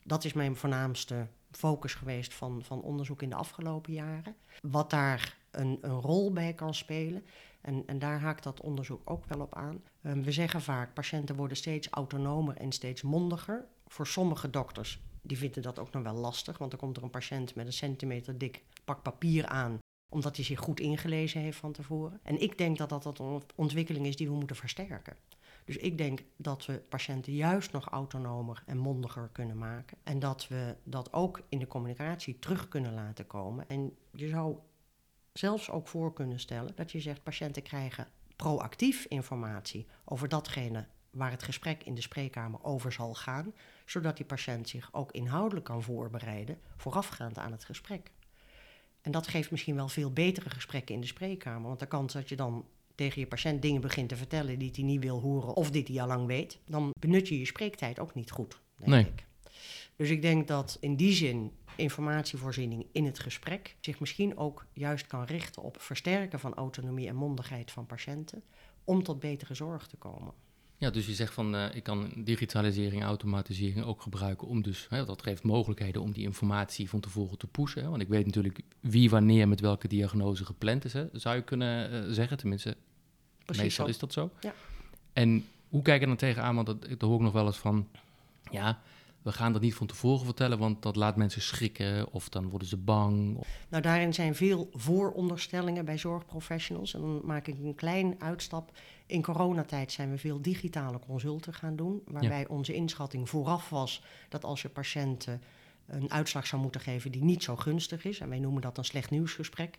Dat 0.05 0.25
is 0.25 0.33
mijn 0.33 0.57
voornaamste 0.57 1.27
focus 1.50 1.95
geweest 1.95 2.35
van, 2.35 2.62
van 2.65 2.83
onderzoek 2.83 3.23
in 3.23 3.29
de 3.29 3.35
afgelopen 3.35 3.93
jaren. 3.93 4.37
Wat 4.61 4.91
daar 4.91 5.37
een, 5.50 5.79
een 5.81 6.00
rol 6.00 6.33
bij 6.33 6.55
kan 6.55 6.75
spelen. 6.75 7.25
En, 7.61 7.83
en 7.87 7.99
daar 7.99 8.21
haakt 8.21 8.43
dat 8.43 8.61
onderzoek 8.61 9.11
ook 9.11 9.25
wel 9.25 9.40
op 9.40 9.55
aan. 9.55 9.83
Ehm, 10.02 10.23
we 10.23 10.33
zeggen 10.33 10.62
vaak, 10.62 10.95
patiënten 10.95 11.37
worden 11.37 11.57
steeds 11.57 11.88
autonomer 11.88 12.57
en 12.57 12.73
steeds 12.73 13.02
mondiger. 13.02 13.67
Voor 13.87 14.07
sommige 14.07 14.50
dokters, 14.50 15.00
die 15.23 15.38
vinden 15.38 15.62
dat 15.62 15.79
ook 15.79 15.93
nog 15.93 16.02
wel 16.02 16.14
lastig. 16.14 16.59
Want 16.59 16.71
dan 16.71 16.81
komt 16.81 16.97
er 16.97 17.02
een 17.02 17.11
patiënt 17.11 17.55
met 17.55 17.67
een 17.67 17.73
centimeter 17.73 18.38
dik 18.38 18.62
pak 18.85 19.02
papier 19.02 19.47
aan 19.47 19.79
omdat 20.11 20.37
hij 20.37 20.45
zich 20.45 20.59
goed 20.59 20.81
ingelezen 20.81 21.40
heeft 21.40 21.59
van 21.59 21.73
tevoren. 21.73 22.21
En 22.23 22.40
ik 22.40 22.59
denk 22.59 22.79
dat 22.79 22.88
dat, 22.88 23.02
dat 23.02 23.19
een 23.19 23.43
ontwikkeling 23.55 24.07
is 24.07 24.17
die 24.17 24.29
we 24.29 24.35
moeten 24.35 24.57
versterken. 24.57 25.17
Dus 25.64 25.76
ik 25.76 25.99
denk 25.99 26.23
dat 26.37 26.67
we 26.67 26.83
patiënten 26.88 27.33
juist 27.33 27.73
nog 27.73 27.88
autonomer 27.88 28.62
en 28.67 28.79
mondiger 28.79 29.29
kunnen 29.33 29.59
maken. 29.59 29.99
En 30.02 30.19
dat 30.19 30.49
we 30.49 30.76
dat 30.85 31.12
ook 31.12 31.40
in 31.49 31.59
de 31.59 31.67
communicatie 31.67 32.38
terug 32.38 32.69
kunnen 32.69 32.95
laten 32.95 33.26
komen. 33.26 33.69
En 33.69 33.97
je 34.11 34.29
zou 34.29 34.57
zelfs 35.41 35.71
ook 35.71 35.89
voor 35.89 36.13
kunnen 36.13 36.41
stellen 36.41 36.73
dat 36.75 36.93
je 36.93 37.01
zegt: 37.01 37.23
patiënten 37.23 37.63
krijgen 37.63 38.09
proactief 38.37 39.05
informatie 39.09 39.87
over 40.05 40.29
datgene 40.29 40.87
waar 41.11 41.31
het 41.31 41.43
gesprek 41.43 41.85
in 41.85 41.95
de 41.95 42.01
spreekkamer 42.01 42.63
over 42.65 42.93
zal 42.93 43.15
gaan, 43.15 43.53
zodat 43.87 44.17
die 44.17 44.27
patiënt 44.27 44.69
zich 44.69 44.89
ook 44.93 45.13
inhoudelijk 45.13 45.67
kan 45.67 45.83
voorbereiden 45.83 46.59
voorafgaand 46.77 47.39
aan 47.39 47.53
het 47.53 47.65
gesprek. 47.65 48.11
En 49.01 49.13
dat 49.13 49.27
geeft 49.29 49.51
misschien 49.51 49.75
wel 49.75 49.89
veel 49.89 50.13
betere 50.13 50.51
gesprekken 50.51 50.95
in 50.95 51.01
de 51.01 51.07
spreekkamer, 51.07 51.69
want 51.69 51.81
de 51.81 51.87
kans 51.87 52.13
dat 52.13 52.29
je 52.29 52.37
dan 52.37 52.67
tegen 52.95 53.21
je 53.21 53.27
patiënt 53.27 53.63
dingen 53.63 53.81
begint 53.81 54.09
te 54.09 54.17
vertellen 54.17 54.59
die 54.59 54.71
hij 54.75 54.85
niet 54.85 55.03
wil 55.03 55.21
horen 55.21 55.57
of 55.57 55.71
die 55.71 55.85
hij 55.87 56.01
al 56.01 56.07
lang 56.07 56.27
weet, 56.27 56.59
dan 56.67 56.91
benut 56.99 57.29
je 57.29 57.39
je 57.39 57.45
spreektijd 57.47 57.99
ook 57.99 58.15
niet 58.15 58.31
goed, 58.31 58.61
denk 58.77 58.91
Nee. 58.91 59.05
ik. 59.05 59.27
Dus 59.97 60.11
ik 60.11 60.23
denk 60.23 60.49
dat 60.49 60.77
in 60.81 60.97
die 60.97 61.13
zin 61.13 61.53
informatievoorziening 61.81 62.87
in 62.93 63.05
het 63.05 63.19
gesprek 63.19 63.77
zich 63.81 64.01
misschien 64.01 64.37
ook 64.37 64.67
juist 64.73 65.07
kan 65.07 65.25
richten 65.25 65.63
op 65.63 65.81
versterken 65.81 66.41
van 66.41 66.55
autonomie 66.55 67.09
en 67.09 67.17
mondigheid 67.17 67.71
van 67.71 67.87
patiënten 67.87 68.43
om 68.85 69.03
tot 69.03 69.21
betere 69.21 69.55
zorg 69.55 69.87
te 69.87 69.97
komen. 69.97 70.33
Ja, 70.77 70.91
dus 70.91 71.07
je 71.07 71.15
zegt 71.15 71.35
van 71.35 71.55
eh, 71.55 71.75
ik 71.75 71.83
kan 71.83 72.13
digitalisering, 72.17 73.03
automatisering 73.03 73.85
ook 73.85 74.03
gebruiken 74.03 74.49
om 74.49 74.63
dus, 74.63 74.87
hè, 74.91 75.05
dat 75.05 75.23
geeft 75.23 75.43
mogelijkheden 75.43 76.03
om 76.03 76.13
die 76.13 76.25
informatie 76.25 76.89
van 76.89 77.01
tevoren 77.01 77.39
te 77.39 77.47
pushen. 77.47 77.83
Hè, 77.83 77.89
want 77.89 78.03
ik 78.03 78.09
weet 78.09 78.27
natuurlijk 78.27 78.61
wie 78.81 79.11
wanneer 79.11 79.49
met 79.49 79.61
welke 79.61 79.89
diagnose 79.89 80.45
gepland 80.45 80.85
is, 80.85 80.93
hè, 80.93 81.07
zou 81.13 81.37
je 81.37 81.43
kunnen 81.43 81.91
eh, 81.91 82.13
zeggen. 82.13 82.37
Tenminste, 82.37 82.77
Precies 83.45 83.63
meestal 83.63 83.85
zo. 83.85 83.91
is 83.91 83.99
dat 83.99 84.13
zo. 84.13 84.31
Ja. 84.41 84.55
En 85.13 85.45
hoe 85.69 85.83
kijk 85.83 86.01
je 86.01 86.07
dan 86.07 86.17
tegenaan? 86.17 86.55
Want 86.55 86.67
dat, 86.67 87.01
hoor 87.01 87.15
ik 87.15 87.21
nog 87.21 87.33
wel 87.33 87.47
eens 87.47 87.59
van, 87.59 87.89
ja, 88.51 88.81
we 89.23 89.33
gaan 89.33 89.53
dat 89.53 89.62
niet 89.62 89.75
van 89.75 89.87
tevoren 89.87 90.25
vertellen, 90.25 90.59
want 90.59 90.83
dat 90.83 90.97
laat 90.97 91.17
mensen 91.17 91.43
schrikken 91.43 92.12
of 92.12 92.29
dan 92.29 92.49
worden 92.49 92.69
ze 92.69 92.77
bang. 92.77 93.39
Nou, 93.69 93.83
daarin 93.83 94.15
zijn 94.15 94.35
veel 94.35 94.69
vooronderstellingen 94.73 95.85
bij 95.85 95.99
zorgprofessionals. 95.99 96.95
En 96.95 97.00
dan 97.00 97.21
maak 97.25 97.47
ik 97.47 97.59
een 97.59 97.75
klein 97.75 98.15
uitstap. 98.19 98.79
In 99.07 99.23
coronatijd 99.23 99.93
zijn 99.93 100.11
we 100.11 100.19
veel 100.19 100.43
digitale 100.43 100.99
consulten 100.99 101.55
gaan 101.55 101.77
doen, 101.77 102.03
waarbij 102.07 102.49
onze 102.49 102.75
inschatting 102.75 103.29
vooraf 103.29 103.69
was 103.69 104.03
dat 104.29 104.45
als 104.45 104.62
je 104.62 104.69
patiënten 104.69 105.43
een 105.87 106.11
uitslag 106.11 106.47
zou 106.47 106.62
moeten 106.62 106.81
geven 106.81 107.12
die 107.12 107.25
niet 107.25 107.43
zo 107.43 107.57
gunstig 107.57 108.05
is, 108.05 108.21
en 108.21 108.29
wij 108.29 108.39
noemen 108.39 108.62
dat 108.62 108.79
een 108.79 108.85
slecht 108.85 109.11
nieuwsgesprek, 109.11 109.79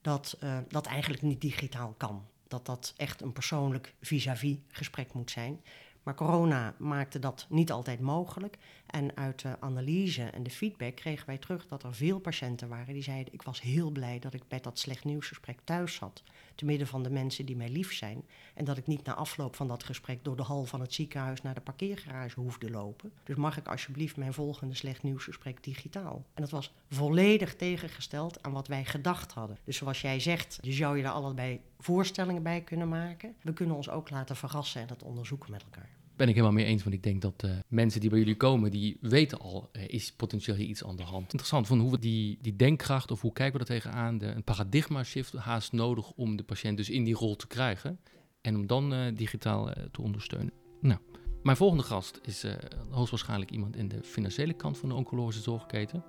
dat 0.00 0.36
uh, 0.44 0.58
dat 0.68 0.86
eigenlijk 0.86 1.22
niet 1.22 1.40
digitaal 1.40 1.94
kan. 1.96 2.24
Dat 2.48 2.66
dat 2.66 2.94
echt 2.96 3.22
een 3.22 3.32
persoonlijk 3.32 3.94
vis-à-vis 4.00 4.56
gesprek 4.68 5.12
moet 5.12 5.30
zijn. 5.30 5.60
Maar 6.06 6.14
corona 6.14 6.74
maakte 6.78 7.18
dat 7.18 7.46
niet 7.48 7.72
altijd 7.72 8.00
mogelijk. 8.00 8.58
En 8.86 9.16
uit 9.16 9.42
de 9.42 9.60
analyse 9.60 10.22
en 10.22 10.42
de 10.42 10.50
feedback 10.50 10.96
kregen 10.96 11.26
wij 11.26 11.38
terug 11.38 11.66
dat 11.66 11.82
er 11.82 11.94
veel 11.94 12.18
patiënten 12.18 12.68
waren 12.68 12.94
die 12.94 13.02
zeiden: 13.02 13.32
Ik 13.32 13.42
was 13.42 13.60
heel 13.60 13.90
blij 13.90 14.18
dat 14.18 14.34
ik 14.34 14.42
bij 14.48 14.60
dat 14.60 14.78
slecht 14.78 15.04
nieuwsgesprek 15.04 15.58
thuis 15.64 15.94
zat. 15.94 16.22
Te 16.54 16.64
midden 16.64 16.86
van 16.86 17.02
de 17.02 17.10
mensen 17.10 17.46
die 17.46 17.56
mij 17.56 17.68
lief 17.68 17.94
zijn. 17.94 18.24
En 18.54 18.64
dat 18.64 18.76
ik 18.76 18.86
niet 18.86 19.04
na 19.04 19.14
afloop 19.14 19.56
van 19.56 19.68
dat 19.68 19.84
gesprek 19.84 20.24
door 20.24 20.36
de 20.36 20.42
hal 20.42 20.64
van 20.64 20.80
het 20.80 20.94
ziekenhuis 20.94 21.42
naar 21.42 21.54
de 21.54 21.60
parkeergarage 21.60 22.40
hoefde 22.40 22.70
lopen. 22.70 23.12
Dus 23.24 23.36
mag 23.36 23.56
ik 23.56 23.68
alsjeblieft 23.68 24.16
mijn 24.16 24.32
volgende 24.32 24.74
slecht 24.74 25.02
nieuwsgesprek 25.02 25.64
digitaal? 25.64 26.24
En 26.34 26.42
dat 26.42 26.50
was 26.50 26.72
volledig 26.90 27.56
tegengesteld 27.56 28.42
aan 28.42 28.52
wat 28.52 28.68
wij 28.68 28.84
gedacht 28.84 29.32
hadden. 29.32 29.58
Dus 29.64 29.76
zoals 29.76 30.00
jij 30.00 30.20
zegt, 30.20 30.58
je 30.60 30.72
zou 30.72 30.96
je 30.96 31.02
daar 31.02 31.12
allebei 31.12 31.60
voorstellingen 31.78 32.42
bij 32.42 32.60
kunnen 32.60 32.88
maken. 32.88 33.34
We 33.42 33.52
kunnen 33.52 33.76
ons 33.76 33.90
ook 33.90 34.10
laten 34.10 34.36
verrassen 34.36 34.80
en 34.80 34.86
dat 34.86 35.02
onderzoeken 35.02 35.50
met 35.50 35.62
elkaar 35.62 35.96
ben 36.16 36.28
ik 36.28 36.34
helemaal 36.34 36.56
mee 36.56 36.64
eens. 36.64 36.82
Want 36.82 36.94
ik 36.94 37.02
denk 37.02 37.22
dat 37.22 37.42
uh, 37.44 37.50
mensen 37.68 38.00
die 38.00 38.10
bij 38.10 38.18
jullie 38.18 38.36
komen, 38.36 38.70
die 38.70 38.96
weten 39.00 39.38
al, 39.38 39.70
uh, 39.72 39.82
is 39.88 40.12
potentieel 40.12 40.56
iets 40.56 40.84
aan 40.84 40.96
de 40.96 41.02
hand. 41.02 41.22
Interessant 41.22 41.66
van 41.66 41.78
hoe 41.78 41.90
we 41.90 41.98
die, 41.98 42.38
die 42.40 42.56
denkkracht, 42.56 43.10
of 43.10 43.20
hoe 43.20 43.32
kijken 43.32 43.54
we 43.54 43.58
er 43.58 43.80
tegenaan, 43.80 44.18
de, 44.18 44.26
een 44.26 44.44
paradigma 44.44 45.02
shift 45.04 45.32
haast 45.32 45.72
nodig 45.72 46.10
om 46.10 46.36
de 46.36 46.42
patiënt 46.42 46.76
dus 46.76 46.90
in 46.90 47.04
die 47.04 47.14
rol 47.14 47.36
te 47.36 47.46
krijgen. 47.46 48.00
En 48.40 48.56
om 48.56 48.66
dan 48.66 48.92
uh, 48.92 49.14
digitaal 49.14 49.72
te 49.90 50.02
ondersteunen. 50.02 50.52
Nou, 50.80 51.00
mijn 51.42 51.56
volgende 51.56 51.82
gast 51.82 52.20
is 52.22 52.44
hoogstwaarschijnlijk 52.90 53.50
iemand 53.50 53.76
in 53.76 53.88
de 53.88 54.02
financiële 54.02 54.52
kant 54.52 54.78
van 54.78 54.88
de 54.88 54.94
oncologische 54.94 55.42
zorgketen. 55.42 56.04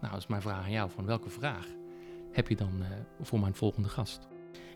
Nou, 0.00 0.16
is 0.16 0.26
mijn 0.26 0.42
vraag 0.42 0.64
aan 0.64 0.70
jou, 0.70 0.90
van 0.90 1.04
welke 1.04 1.30
vraag 1.30 1.66
heb 2.32 2.48
je 2.48 2.56
dan 2.56 2.82
voor 3.20 3.40
mijn 3.40 3.54
volgende 3.54 3.88
gast? 3.88 4.28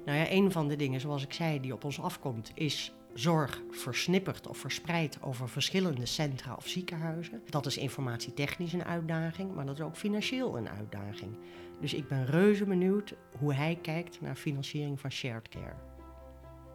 Nou 0.05 0.19
ja, 0.19 0.31
een 0.31 0.53
van 0.53 0.69
de 0.69 0.77
dingen, 0.77 1.01
zoals 1.01 1.23
ik 1.23 1.33
zei, 1.33 1.61
die 1.61 1.73
op 1.73 1.85
ons 1.85 2.01
afkomt, 2.01 2.51
is 2.55 2.93
zorg 3.15 3.63
versnipperd 3.71 4.47
of 4.47 4.59
verspreid 4.59 5.19
over 5.21 5.49
verschillende 5.49 6.07
centra 6.07 6.55
of 6.55 6.67
ziekenhuizen. 6.67 7.43
Dat 7.49 7.67
is 7.67 7.77
informatietechnisch 7.77 8.73
een 8.73 8.85
uitdaging, 8.85 9.55
maar 9.55 9.67
dat 9.67 9.79
is 9.79 9.85
ook 9.85 9.97
financieel 9.97 10.57
een 10.57 10.69
uitdaging. 10.69 11.37
Dus 11.81 11.95
ik 11.95 12.09
ben 12.09 12.27
reuze 12.27 12.65
benieuwd 12.65 13.15
hoe 13.39 13.55
hij 13.55 13.79
kijkt 13.83 14.21
naar 14.21 14.35
financiering 14.35 15.01
van 15.01 15.11
shared 15.11 15.49
care. 15.49 15.75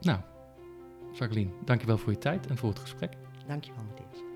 Nou, 0.02 0.20
Jacqueline, 1.14 1.52
dankjewel 1.66 1.98
voor 1.98 2.12
je 2.12 2.18
tijd 2.18 2.48
en 2.48 2.58
voor 2.58 2.70
het 2.70 2.80
gesprek. 2.80 3.14
Dankjewel, 3.48 3.84
Matthias. 3.84 4.29